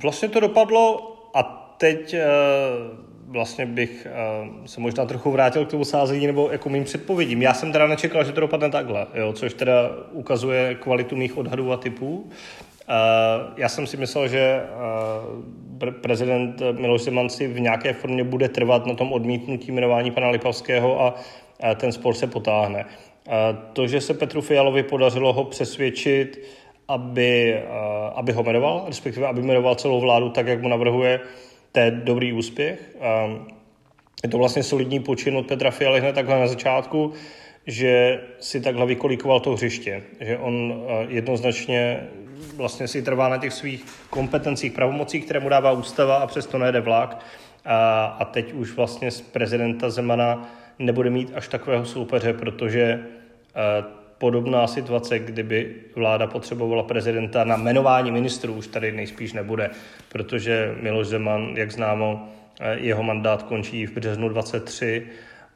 Vlastně 0.04 0.30
to 0.30 0.40
dopadlo 0.40 1.16
a 1.36 1.44
teď 1.78 2.16
uh 2.16 3.13
vlastně 3.28 3.66
bych 3.66 4.08
uh, 4.10 4.66
se 4.66 4.82
možná 4.82 5.06
trochu 5.06 5.32
vrátil 5.32 5.66
k 5.66 5.70
tomu 5.70 5.86
sázení 5.86 6.28
nebo 6.28 6.50
jako 6.52 6.70
mým 6.70 6.84
předpovědím. 6.84 7.42
Já 7.42 7.54
jsem 7.54 7.72
teda 7.72 7.88
nečekal, 7.88 8.24
že 8.24 8.32
to 8.32 8.42
dopadne 8.42 8.70
takhle, 8.70 9.08
jo, 9.14 9.34
což 9.34 9.54
teda 9.54 9.90
ukazuje 10.12 10.76
kvalitu 10.76 11.16
mých 11.16 11.38
odhadů 11.38 11.72
a 11.72 11.78
typů. 11.78 12.16
Uh, 12.18 12.26
já 13.58 13.70
jsem 13.70 13.88
si 13.88 13.98
myslel, 13.98 14.28
že 14.28 14.62
uh, 15.82 15.92
prezident 15.92 16.62
Miloš 16.72 17.02
Zeman 17.02 17.30
si 17.30 17.48
v 17.48 17.60
nějaké 17.60 17.94
formě 17.94 18.24
bude 18.24 18.50
trvat 18.50 18.86
na 18.86 18.94
tom 18.94 19.14
odmítnutí 19.14 19.72
jmenování 19.72 20.12
pana 20.12 20.30
Lipavského 20.30 21.02
a 21.02 21.16
ten 21.76 21.92
spor 21.92 22.14
se 22.14 22.28
potáhne. 22.28 22.86
To, 23.74 23.88
že 23.88 24.02
se 24.02 24.14
Petru 24.14 24.42
Fialovi 24.42 24.84
podařilo 24.84 25.34
ho 25.34 25.44
přesvědčit, 25.44 26.42
aby, 26.88 27.64
aby 28.16 28.32
ho 28.32 28.44
jmenoval, 28.44 28.84
respektive 28.88 29.28
aby 29.28 29.42
jmenoval 29.42 29.76
celou 29.76 30.02
vládu 30.02 30.30
tak, 30.30 30.48
jak 30.48 30.62
mu 30.62 30.68
navrhuje 30.68 31.20
to 31.74 31.80
je 31.80 31.92
dobrý 31.92 32.34
úspěch. 32.34 32.96
Je 34.24 34.30
to 34.30 34.38
vlastně 34.38 34.64
solidní 34.64 35.00
počin 35.00 35.38
od 35.38 35.48
Petra 35.48 35.72
Fialy 35.72 36.00
hned 36.00 36.16
takhle 36.16 36.40
na 36.40 36.48
začátku, 36.48 37.14
že 37.68 38.22
si 38.40 38.62
takhle 38.62 38.86
vykolíkoval 38.86 39.40
to 39.40 39.52
hřiště, 39.52 40.04
že 40.20 40.38
on 40.38 40.84
jednoznačně 41.08 42.08
vlastně 42.56 42.88
si 42.88 43.02
trvá 43.02 43.30
na 43.30 43.38
těch 43.38 43.54
svých 43.54 43.86
kompetencích, 44.10 44.72
pravomocích, 44.72 45.26
které 45.26 45.40
mu 45.40 45.50
dává 45.50 45.72
ústava 45.72 46.16
a 46.16 46.28
přesto 46.28 46.58
nejde 46.58 46.82
vlak. 46.82 47.26
A, 47.66 48.06
a 48.06 48.26
teď 48.26 48.54
už 48.54 48.72
vlastně 48.72 49.12
z 49.12 49.22
prezidenta 49.22 49.90
Zemana 49.90 50.50
nebude 50.80 51.10
mít 51.10 51.32
až 51.36 51.48
takového 51.48 51.86
soupeře, 51.86 52.34
protože 52.34 53.06
podobná 54.24 54.68
situace, 54.68 55.20
kdyby 55.20 55.76
vláda 55.96 56.28
potřebovala 56.28 56.84
prezidenta 56.84 57.44
na 57.44 57.58
jmenování 57.58 58.12
ministrů, 58.12 58.54
už 58.54 58.68
tady 58.68 58.92
nejspíš 58.92 59.34
nebude, 59.34 59.70
protože 60.10 60.76
Miloš 60.82 61.08
Zeman, 61.08 61.54
jak 61.58 61.72
známo, 61.72 62.30
eh, 62.60 62.78
jeho 62.80 63.04
mandát 63.04 63.44
končí 63.44 63.86
v 63.86 63.92
březnu 63.92 64.30
23 64.30 65.08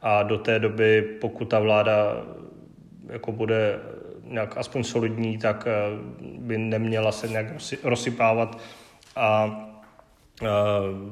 a 0.01 0.23
do 0.23 0.37
té 0.37 0.59
doby, 0.59 1.01
pokud 1.21 1.45
ta 1.45 1.59
vláda 1.59 2.23
jako 3.09 3.31
bude 3.31 3.79
nějak 4.23 4.57
aspoň 4.57 4.83
solidní, 4.83 5.37
tak 5.37 5.67
eh, 5.67 5.73
by 6.19 6.57
neměla 6.57 7.11
se 7.11 7.27
nějak 7.27 7.45
rozsypávat 7.83 8.59
a 9.15 9.59
eh, 10.43 10.47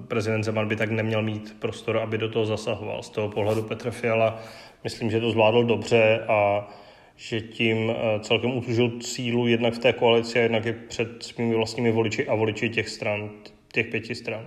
prezident 0.08 0.44
Zeman 0.44 0.68
by 0.68 0.76
tak 0.76 0.91
neměl 0.91 1.22
mít 1.22 1.56
prostor, 1.60 1.98
aby 1.98 2.18
do 2.18 2.30
toho 2.30 2.46
zasahoval. 2.46 3.04
Z 3.04 3.10
toho 3.10 3.30
pohledu 3.30 3.63
Petr 3.63 3.91
Fiala 3.91 4.39
myslím, 4.84 5.12
že 5.12 5.20
to 5.20 5.32
zvládl 5.32 5.63
dobře 5.63 6.20
a 6.28 6.68
že 7.15 7.41
tím 7.41 7.89
eh, 7.89 8.19
celkem 8.19 8.58
utužil 8.58 8.91
sílu 9.01 9.47
jednak 9.47 9.73
v 9.73 9.80
té 9.80 9.93
koalici 9.93 10.39
a 10.39 10.41
jednak 10.41 10.65
i 10.65 10.73
před 10.73 11.23
svými 11.23 11.56
vlastními 11.56 11.91
voliči 11.91 12.28
a 12.28 12.36
voliči 12.36 12.69
těch 12.69 12.89
stran, 12.89 13.30
těch 13.73 13.88
pěti 13.88 14.15
stran. 14.15 14.45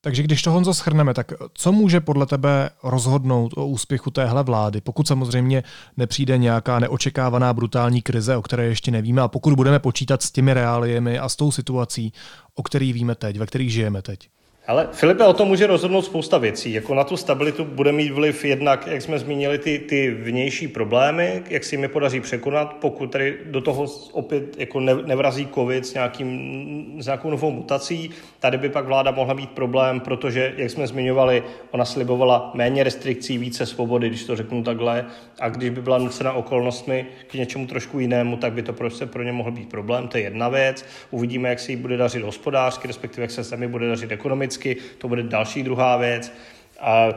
Takže 0.00 0.22
když 0.22 0.42
to 0.42 0.50
Honzo 0.50 0.74
schrneme, 0.74 1.14
tak 1.14 1.32
co 1.54 1.72
může 1.72 2.00
podle 2.00 2.26
tebe 2.26 2.70
rozhodnout 2.82 3.52
o 3.56 3.66
úspěchu 3.66 4.10
téhle 4.10 4.42
vlády, 4.42 4.80
pokud 4.80 5.08
samozřejmě 5.08 5.62
nepřijde 5.96 6.38
nějaká 6.38 6.78
neočekávaná 6.78 7.52
brutální 7.52 8.02
krize, 8.02 8.36
o 8.36 8.42
které 8.42 8.64
ještě 8.64 8.90
nevíme, 8.90 9.22
a 9.22 9.28
pokud 9.28 9.54
budeme 9.54 9.78
počítat 9.78 10.22
s 10.22 10.30
těmi 10.30 10.54
reáliemi 10.54 11.18
a 11.18 11.28
s 11.28 11.36
tou 11.36 11.50
situací, 11.50 12.12
o 12.54 12.62
kterých 12.62 12.94
víme 12.94 13.14
teď, 13.14 13.38
ve 13.38 13.46
kterých 13.46 13.72
žijeme 13.72 14.02
teď? 14.02 14.28
Ale 14.66 14.88
Filipe, 14.92 15.24
o 15.24 15.32
tom 15.32 15.48
může 15.48 15.66
rozhodnout 15.66 16.02
spousta 16.02 16.38
věcí. 16.38 16.72
Jako 16.72 16.94
na 16.94 17.04
tu 17.04 17.16
stabilitu 17.16 17.64
bude 17.64 17.92
mít 17.92 18.10
vliv 18.10 18.44
jednak, 18.44 18.86
jak 18.86 19.02
jsme 19.02 19.18
zmínili, 19.18 19.58
ty, 19.58 19.78
ty 19.78 20.10
vnější 20.10 20.68
problémy, 20.68 21.42
jak 21.50 21.64
si 21.64 21.76
mi 21.76 21.88
podaří 21.88 22.20
překonat, 22.20 22.76
pokud 22.80 23.06
tady 23.12 23.38
do 23.44 23.60
toho 23.60 23.86
opět 24.12 24.60
jako 24.60 24.80
nevrazí 24.80 25.48
covid 25.54 25.86
s, 25.86 25.94
nějakým, 25.94 26.96
s 26.98 27.06
nějakou 27.06 27.30
novou 27.30 27.50
mutací. 27.50 28.10
Tady 28.40 28.58
by 28.58 28.68
pak 28.68 28.86
vláda 28.86 29.10
mohla 29.10 29.34
mít 29.34 29.50
problém, 29.50 30.00
protože, 30.00 30.54
jak 30.56 30.70
jsme 30.70 30.86
zmiňovali, 30.86 31.42
ona 31.70 31.84
slibovala 31.84 32.50
méně 32.54 32.84
restrikcí, 32.84 33.38
více 33.38 33.66
svobody, 33.66 34.08
když 34.08 34.24
to 34.24 34.36
řeknu 34.36 34.62
takhle, 34.62 35.04
a 35.40 35.48
když 35.48 35.70
by 35.70 35.82
byla 35.82 35.98
nucena 35.98 36.32
okolnostmi 36.32 37.06
k 37.26 37.34
něčemu 37.34 37.66
trošku 37.66 37.98
jinému, 37.98 38.36
tak 38.36 38.52
by 38.52 38.62
to 38.62 38.72
prostě 38.72 39.06
pro 39.06 39.22
ně 39.22 39.32
mohl 39.32 39.50
být 39.50 39.68
problém. 39.68 40.08
To 40.08 40.18
je 40.18 40.24
jedna 40.24 40.48
věc. 40.48 40.84
Uvidíme, 41.10 41.48
jak 41.48 41.60
se 41.60 41.72
jí 41.72 41.76
bude 41.76 41.96
dařit 41.96 42.22
hospodářsky, 42.22 42.88
respektive 42.88 43.24
jak 43.24 43.30
se 43.30 43.44
sami 43.44 43.68
bude 43.68 43.88
dařit 43.88 44.12
ekonomicky 44.12 44.55
vždycky, 44.56 44.76
to 44.98 45.08
bude 45.08 45.22
další 45.22 45.62
druhá 45.62 45.96
věc. 45.96 46.32
A 46.80 47.08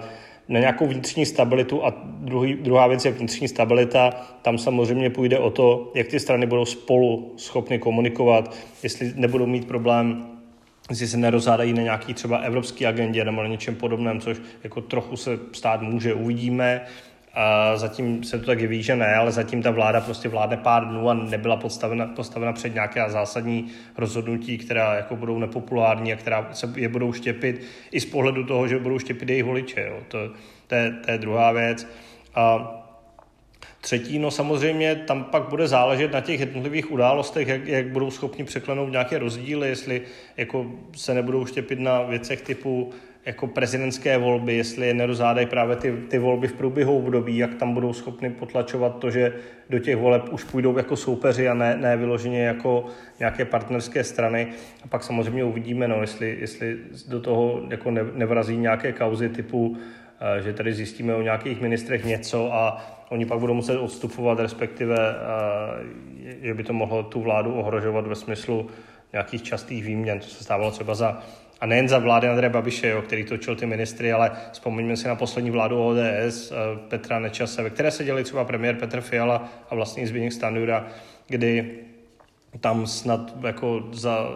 na 0.47 0.59
nějakou 0.59 0.87
vnitřní 0.87 1.25
stabilitu 1.25 1.85
a 1.85 1.93
druhý, 2.05 2.53
druhá 2.53 2.87
věc 2.87 3.05
je 3.05 3.11
vnitřní 3.11 3.47
stabilita. 3.47 4.09
Tam 4.41 4.57
samozřejmě 4.57 5.09
půjde 5.09 5.39
o 5.39 5.49
to, 5.49 5.91
jak 5.95 6.07
ty 6.07 6.19
strany 6.19 6.45
budou 6.45 6.65
spolu 6.65 7.33
schopny 7.37 7.79
komunikovat, 7.79 8.55
jestli 8.83 9.13
nebudou 9.15 9.45
mít 9.45 9.67
problém 9.67 10.25
jestli 10.89 11.07
se 11.07 11.17
nerozádají 11.17 11.73
na 11.73 11.81
nějaký 11.81 12.13
třeba 12.13 12.37
evropský 12.37 12.85
agendě 12.85 13.25
nebo 13.25 13.41
na 13.41 13.47
něčem 13.47 13.75
podobném, 13.75 14.19
což 14.19 14.37
jako 14.63 14.81
trochu 14.81 15.17
se 15.17 15.39
stát 15.51 15.81
může, 15.81 16.13
uvidíme. 16.13 16.81
A 17.33 17.77
zatím 17.77 18.23
se 18.23 18.39
to 18.39 18.45
tak 18.45 18.61
ví, 18.61 18.83
že 18.83 18.95
ne, 18.95 19.15
ale 19.15 19.31
zatím 19.31 19.61
ta 19.61 19.71
vláda 19.71 20.01
prostě 20.01 20.29
vládne 20.29 20.57
pár 20.57 20.87
dnů 20.87 21.09
a 21.09 21.13
nebyla 21.13 21.55
postavena, 21.55 22.05
postavena 22.05 22.53
před 22.53 22.73
nějaké 22.73 23.09
zásadní 23.09 23.67
rozhodnutí, 23.97 24.57
která 24.57 24.95
jako 24.95 25.15
budou 25.15 25.39
nepopulární 25.39 26.13
a 26.13 26.15
která 26.15 26.49
se 26.51 26.73
je 26.75 26.89
budou 26.89 27.13
štěpit 27.13 27.61
i 27.91 27.99
z 27.99 28.05
pohledu 28.05 28.43
toho, 28.43 28.67
že 28.67 28.79
budou 28.79 28.99
štěpit 28.99 29.29
jejich 29.29 29.43
voliče. 29.43 29.81
Jo. 29.81 29.99
To, 30.07 30.17
to, 30.67 30.75
je, 30.75 30.91
to 31.05 31.11
je 31.11 31.17
druhá 31.17 31.51
věc. 31.51 31.87
A 32.35 32.75
Třetí, 33.81 34.19
no 34.19 34.31
samozřejmě 34.31 34.95
tam 34.95 35.23
pak 35.23 35.43
bude 35.49 35.67
záležet 35.67 36.11
na 36.11 36.21
těch 36.21 36.39
jednotlivých 36.39 36.91
událostech, 36.91 37.47
jak, 37.47 37.67
jak 37.67 37.87
budou 37.87 38.11
schopni 38.11 38.43
překlenout 38.43 38.91
nějaké 38.91 39.19
rozdíly, 39.19 39.69
jestli 39.69 40.01
jako 40.37 40.71
se 40.95 41.13
nebudou 41.13 41.45
štěpit 41.45 41.79
na 41.79 42.01
věcech 42.01 42.41
typu 42.41 42.91
jako 43.29 43.47
prezidentské 43.47 44.17
volby, 44.17 44.53
jestli 44.53 44.87
je 44.87 44.93
nerozádají 44.93 45.47
právě 45.47 45.75
ty, 45.75 45.91
ty 45.91 46.19
volby 46.19 46.47
v 46.47 46.53
průběhu 46.53 46.97
období, 46.97 47.37
jak 47.37 47.55
tam 47.55 47.73
budou 47.73 47.93
schopni 47.93 48.29
potlačovat 48.29 48.99
to, 48.99 49.11
že 49.11 49.33
do 49.69 49.79
těch 49.79 49.97
voleb 49.97 50.23
už 50.31 50.43
půjdou 50.43 50.77
jako 50.77 50.95
soupeři 50.95 51.49
a 51.49 51.53
ne, 51.53 51.77
ne 51.77 51.97
vyloženě 51.97 52.43
jako 52.43 52.85
nějaké 53.19 53.45
partnerské 53.45 54.03
strany. 54.03 54.47
A 54.83 54.87
pak 54.87 55.03
samozřejmě 55.03 55.43
uvidíme, 55.43 55.87
no, 55.87 56.01
jestli, 56.01 56.37
jestli 56.39 56.77
do 57.07 57.21
toho 57.21 57.61
jako 57.69 57.91
nevrazí 57.91 58.57
nějaké 58.57 58.91
kauzy 58.91 59.29
typu, 59.29 59.77
eh, 60.37 60.41
že 60.41 60.53
tady 60.53 60.73
zjistíme 60.73 61.15
o 61.15 61.21
nějakých 61.21 61.61
ministrech 61.61 62.05
něco 62.05 62.53
a 62.53 62.85
oni 63.09 63.25
pak 63.25 63.39
budou 63.39 63.53
muset 63.53 63.77
odstupovat, 63.77 64.39
respektive, 64.39 64.97
eh, 64.97 66.47
že 66.47 66.53
by 66.53 66.63
to 66.63 66.73
mohlo 66.73 67.03
tu 67.03 67.21
vládu 67.21 67.53
ohrožovat 67.53 68.07
ve 68.07 68.15
smyslu 68.15 68.69
nějakých 69.13 69.43
častých 69.43 69.83
výměn, 69.85 70.19
co 70.19 70.29
se 70.29 70.43
stávalo 70.43 70.71
třeba 70.71 70.95
za 70.95 71.23
a 71.59 71.65
nejen 71.65 71.87
za 71.87 71.99
vlády 71.99 72.27
Andreje 72.27 72.49
Babiše, 72.49 72.87
jo, 72.87 73.01
který 73.01 73.23
točil 73.23 73.55
ty 73.55 73.65
ministry, 73.65 74.11
ale 74.11 74.31
vzpomeňme 74.51 74.97
si 74.97 75.07
na 75.07 75.15
poslední 75.15 75.51
vládu 75.51 75.85
ODS 75.85 76.51
eh, 76.51 76.55
Petra 76.87 77.19
Nečase, 77.19 77.63
ve 77.63 77.69
které 77.69 77.91
se 77.91 78.23
třeba 78.23 78.45
premiér 78.45 78.75
Petr 78.75 79.01
Fiala 79.01 79.49
a 79.69 79.75
vlastní 79.75 80.07
Zbigněk 80.07 80.33
Stanjura, 80.33 80.87
kdy 81.27 81.79
tam 82.59 82.87
snad 82.87 83.33
jako 83.43 83.83
za 83.91 84.29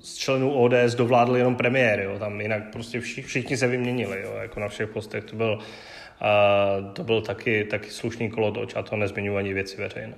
z 0.00 0.16
členů 0.16 0.52
ODS 0.52 0.94
dovládl 0.96 1.36
jenom 1.36 1.56
premiér, 1.56 2.00
jo. 2.00 2.18
tam 2.18 2.40
jinak 2.40 2.62
prostě 2.72 3.00
všichni, 3.00 3.22
všichni 3.22 3.56
se 3.56 3.66
vyměnili, 3.66 4.22
jo, 4.22 4.32
jako 4.42 4.60
na 4.60 4.68
všech 4.68 4.88
postech, 4.88 5.24
to 5.24 5.36
byl, 5.36 5.58
uh, 5.58 6.92
to 6.92 7.04
byl 7.04 7.20
taky, 7.22 7.64
taky 7.64 7.90
slušný 7.90 8.30
kolotoč 8.30 8.76
a 8.76 8.82
to 8.82 8.96
nezmiňuji 8.96 9.38
ani 9.38 9.54
věci 9.54 9.76
veřejné. 9.76 10.14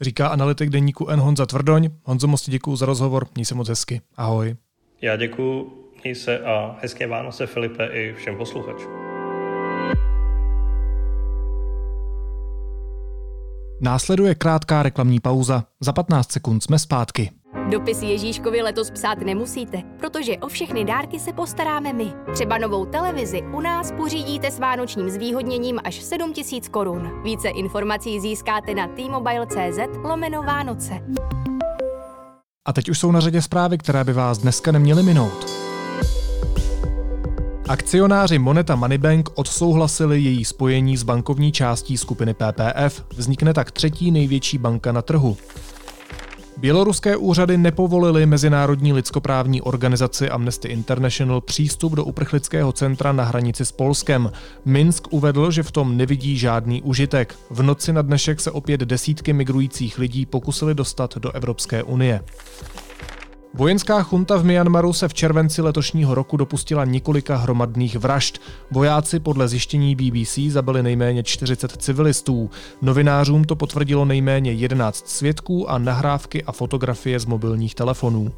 Říká 0.00 0.28
analytik 0.28 0.70
deníku 0.70 1.08
N. 1.08 1.20
Honza 1.20 1.46
Tvrdoň. 1.46 1.88
Honzo, 2.04 2.26
moc 2.26 2.50
děkuji 2.50 2.76
za 2.76 2.86
rozhovor, 2.86 3.26
měj 3.34 3.44
se 3.44 3.54
moc 3.54 3.68
hezky. 3.68 4.00
Ahoj. 4.16 4.56
Já 5.02 5.16
děkuji, 5.16 5.70
měj 6.04 6.14
se 6.14 6.38
a 6.40 6.76
hezké 6.80 7.06
Vánoce 7.06 7.46
Filipe 7.46 7.86
i 7.86 8.14
všem 8.14 8.36
posluchačům. 8.36 8.92
Následuje 13.80 14.34
krátká 14.34 14.82
reklamní 14.82 15.20
pauza. 15.20 15.64
Za 15.80 15.92
15 15.92 16.32
sekund 16.32 16.60
jsme 16.60 16.78
zpátky. 16.78 17.30
Dopis 17.70 18.02
Ježíškovi 18.02 18.62
letos 18.62 18.90
psát 18.90 19.18
nemusíte, 19.18 19.82
protože 19.98 20.36
o 20.36 20.48
všechny 20.48 20.84
dárky 20.84 21.18
se 21.18 21.32
postaráme 21.32 21.92
my. 21.92 22.12
Třeba 22.32 22.58
novou 22.58 22.86
televizi 22.86 23.42
u 23.42 23.60
nás 23.60 23.92
pořídíte 23.92 24.50
s 24.50 24.58
vánočním 24.58 25.10
zvýhodněním 25.10 25.78
až 25.84 25.94
7000 26.02 26.68
korun. 26.68 27.22
Více 27.22 27.48
informací 27.48 28.20
získáte 28.20 28.74
na 28.74 28.88
t-mobile.cz 28.88 29.78
lomeno 30.04 30.42
Vánoce. 30.42 30.94
A 32.68 32.72
teď 32.72 32.88
už 32.88 32.98
jsou 32.98 33.12
na 33.12 33.20
řadě 33.20 33.42
zprávy, 33.42 33.78
které 33.78 34.04
by 34.04 34.12
vás 34.12 34.38
dneska 34.38 34.72
neměly 34.72 35.02
minout. 35.02 35.46
Akcionáři 37.68 38.38
Moneta 38.38 38.76
Moneybank 38.76 39.28
odsouhlasili 39.34 40.20
její 40.20 40.44
spojení 40.44 40.96
s 40.96 41.02
bankovní 41.02 41.52
částí 41.52 41.98
skupiny 41.98 42.34
PPF. 42.34 43.04
Vznikne 43.16 43.54
tak 43.54 43.70
třetí 43.70 44.10
největší 44.10 44.58
banka 44.58 44.92
na 44.92 45.02
trhu. 45.02 45.36
Běloruské 46.60 47.16
úřady 47.16 47.58
nepovolily 47.58 48.26
Mezinárodní 48.26 48.92
lidskoprávní 48.92 49.62
organizaci 49.62 50.30
Amnesty 50.30 50.68
International 50.68 51.40
přístup 51.40 51.92
do 51.92 52.04
uprchlického 52.04 52.72
centra 52.72 53.12
na 53.12 53.24
hranici 53.24 53.64
s 53.64 53.72
Polskem. 53.72 54.32
Minsk 54.64 55.12
uvedl, 55.12 55.50
že 55.50 55.62
v 55.62 55.70
tom 55.70 55.96
nevidí 55.96 56.38
žádný 56.38 56.82
užitek. 56.82 57.34
V 57.50 57.62
noci 57.62 57.92
na 57.92 58.02
dnešek 58.02 58.40
se 58.40 58.50
opět 58.50 58.80
desítky 58.80 59.32
migrujících 59.32 59.98
lidí 59.98 60.26
pokusili 60.26 60.74
dostat 60.74 61.16
do 61.16 61.32
Evropské 61.32 61.82
unie. 61.82 62.20
Vojenská 63.54 64.02
chunta 64.02 64.36
v 64.36 64.44
Myanmaru 64.44 64.92
se 64.92 65.08
v 65.08 65.14
červenci 65.14 65.62
letošního 65.62 66.14
roku 66.14 66.36
dopustila 66.36 66.84
několika 66.84 67.36
hromadných 67.36 67.96
vražd. 67.96 68.38
Vojáci 68.70 69.20
podle 69.20 69.48
zjištění 69.48 69.96
BBC 69.96 70.38
zabili 70.48 70.82
nejméně 70.82 71.22
40 71.22 71.82
civilistů. 71.82 72.50
Novinářům 72.82 73.44
to 73.44 73.56
potvrdilo 73.56 74.04
nejméně 74.04 74.52
11 74.52 75.08
svědků 75.08 75.70
a 75.70 75.78
nahrávky 75.78 76.44
a 76.44 76.52
fotografie 76.52 77.20
z 77.20 77.24
mobilních 77.24 77.74
telefonů. 77.74 78.32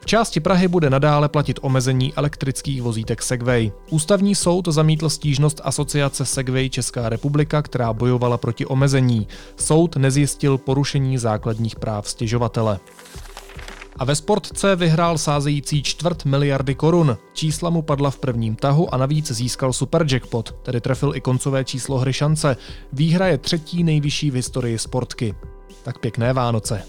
V 0.00 0.06
části 0.06 0.40
Prahy 0.40 0.68
bude 0.68 0.90
nadále 0.90 1.28
platit 1.28 1.58
omezení 1.62 2.14
elektrických 2.14 2.82
vozítek 2.82 3.22
Segway. 3.22 3.72
Ústavní 3.90 4.34
soud 4.34 4.68
zamítl 4.68 5.08
stížnost 5.08 5.60
asociace 5.64 6.24
Segway 6.24 6.70
Česká 6.70 7.08
republika, 7.08 7.62
která 7.62 7.92
bojovala 7.92 8.38
proti 8.38 8.66
omezení. 8.66 9.28
Soud 9.56 9.96
nezjistil 9.96 10.58
porušení 10.58 11.18
základních 11.18 11.76
práv 11.76 12.08
stěžovatele. 12.08 12.78
A 14.00 14.04
ve 14.04 14.16
sportce 14.16 14.76
vyhrál 14.76 15.18
sázející 15.18 15.82
čtvrt 15.82 16.24
miliardy 16.24 16.74
korun. 16.74 17.16
Čísla 17.32 17.70
mu 17.70 17.82
padla 17.82 18.10
v 18.10 18.18
prvním 18.18 18.56
tahu 18.56 18.94
a 18.94 18.96
navíc 18.96 19.32
získal 19.32 19.72
super 19.72 20.06
jackpot, 20.10 20.52
tedy 20.62 20.80
trefil 20.80 21.16
i 21.16 21.20
koncové 21.20 21.64
číslo 21.64 21.98
hry 21.98 22.12
šance. 22.12 22.56
Výhra 22.92 23.26
je 23.26 23.38
třetí 23.38 23.84
nejvyšší 23.84 24.30
v 24.30 24.34
historii 24.34 24.78
sportky. 24.78 25.34
Tak 25.82 25.98
pěkné 25.98 26.32
Vánoce. 26.32 26.82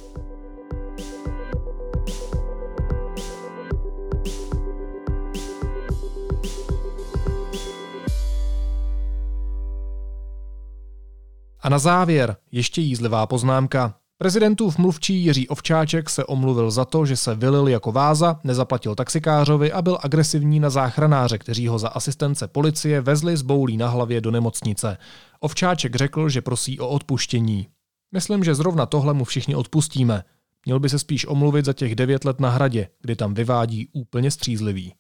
A 11.62 11.70
na 11.70 11.80
závěr 11.80 12.36
ještě 12.52 12.82
jízlivá 12.82 13.28
poznámka. 13.28 14.01
Prezidentův 14.22 14.78
mluvčí 14.78 15.24
Jiří 15.24 15.48
Ovčáček 15.48 16.10
se 16.10 16.26
omluvil 16.26 16.72
za 16.72 16.86
to, 16.86 17.06
že 17.06 17.16
se 17.18 17.36
vylil 17.36 17.68
jako 17.68 17.92
váza, 17.92 18.40
nezaplatil 18.44 18.96
taxikářovi 18.96 19.72
a 19.72 19.82
byl 19.82 19.98
agresivní 20.02 20.60
na 20.60 20.70
záchranáře, 20.70 21.38
kteří 21.38 21.68
ho 21.68 21.80
za 21.80 21.88
asistence 21.88 22.48
policie 22.48 23.02
vezli 23.02 23.38
z 23.38 23.42
boulí 23.42 23.78
na 23.78 23.88
hlavě 23.88 24.22
do 24.22 24.32
nemocnice. 24.32 24.98
Ovčáček 25.40 25.96
řekl, 25.96 26.30
že 26.30 26.42
prosí 26.42 26.80
o 26.80 26.88
odpuštění. 26.88 27.68
Myslím, 28.12 28.44
že 28.44 28.56
zrovna 28.56 28.86
tohle 28.86 29.14
mu 29.14 29.24
všichni 29.24 29.56
odpustíme. 29.56 30.24
Měl 30.66 30.80
by 30.80 30.90
se 30.90 31.00
spíš 31.00 31.26
omluvit 31.26 31.66
za 31.66 31.74
těch 31.74 31.96
devět 31.96 32.26
let 32.26 32.40
na 32.40 32.50
hradě, 32.50 32.88
kdy 33.02 33.16
tam 33.16 33.34
vyvádí 33.34 33.90
úplně 33.94 34.32
střízlivý. 34.32 34.94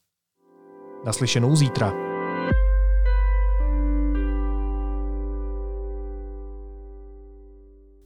Naslyšenou 1.06 1.56
zítra. 1.56 2.11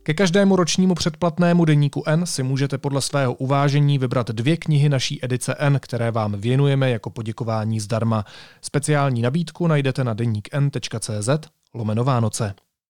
Ke 0.06 0.14
každému 0.14 0.56
ročnímu 0.56 0.96
předplatnému 0.96 1.66
deníku 1.66 2.04
N 2.06 2.26
si 2.26 2.44
můžete 2.44 2.78
podle 2.78 3.02
svého 3.02 3.34
uvážení 3.34 3.98
vybrat 3.98 4.32
dvě 4.32 4.58
knihy 4.58 4.90
naší 4.90 5.26
edice 5.26 5.56
N, 5.60 5.80
které 5.82 6.12
vám 6.12 6.36
věnujeme 6.36 6.90
jako 6.90 7.10
poděkování 7.10 7.80
zdarma. 7.80 8.26
Speciální 8.62 9.22
nabídku 9.22 9.68
najdete 9.68 10.04
na 10.04 10.14
deníkn.cz 10.14 11.30
lomeno 11.74 12.04
Vánoce. 12.04 12.54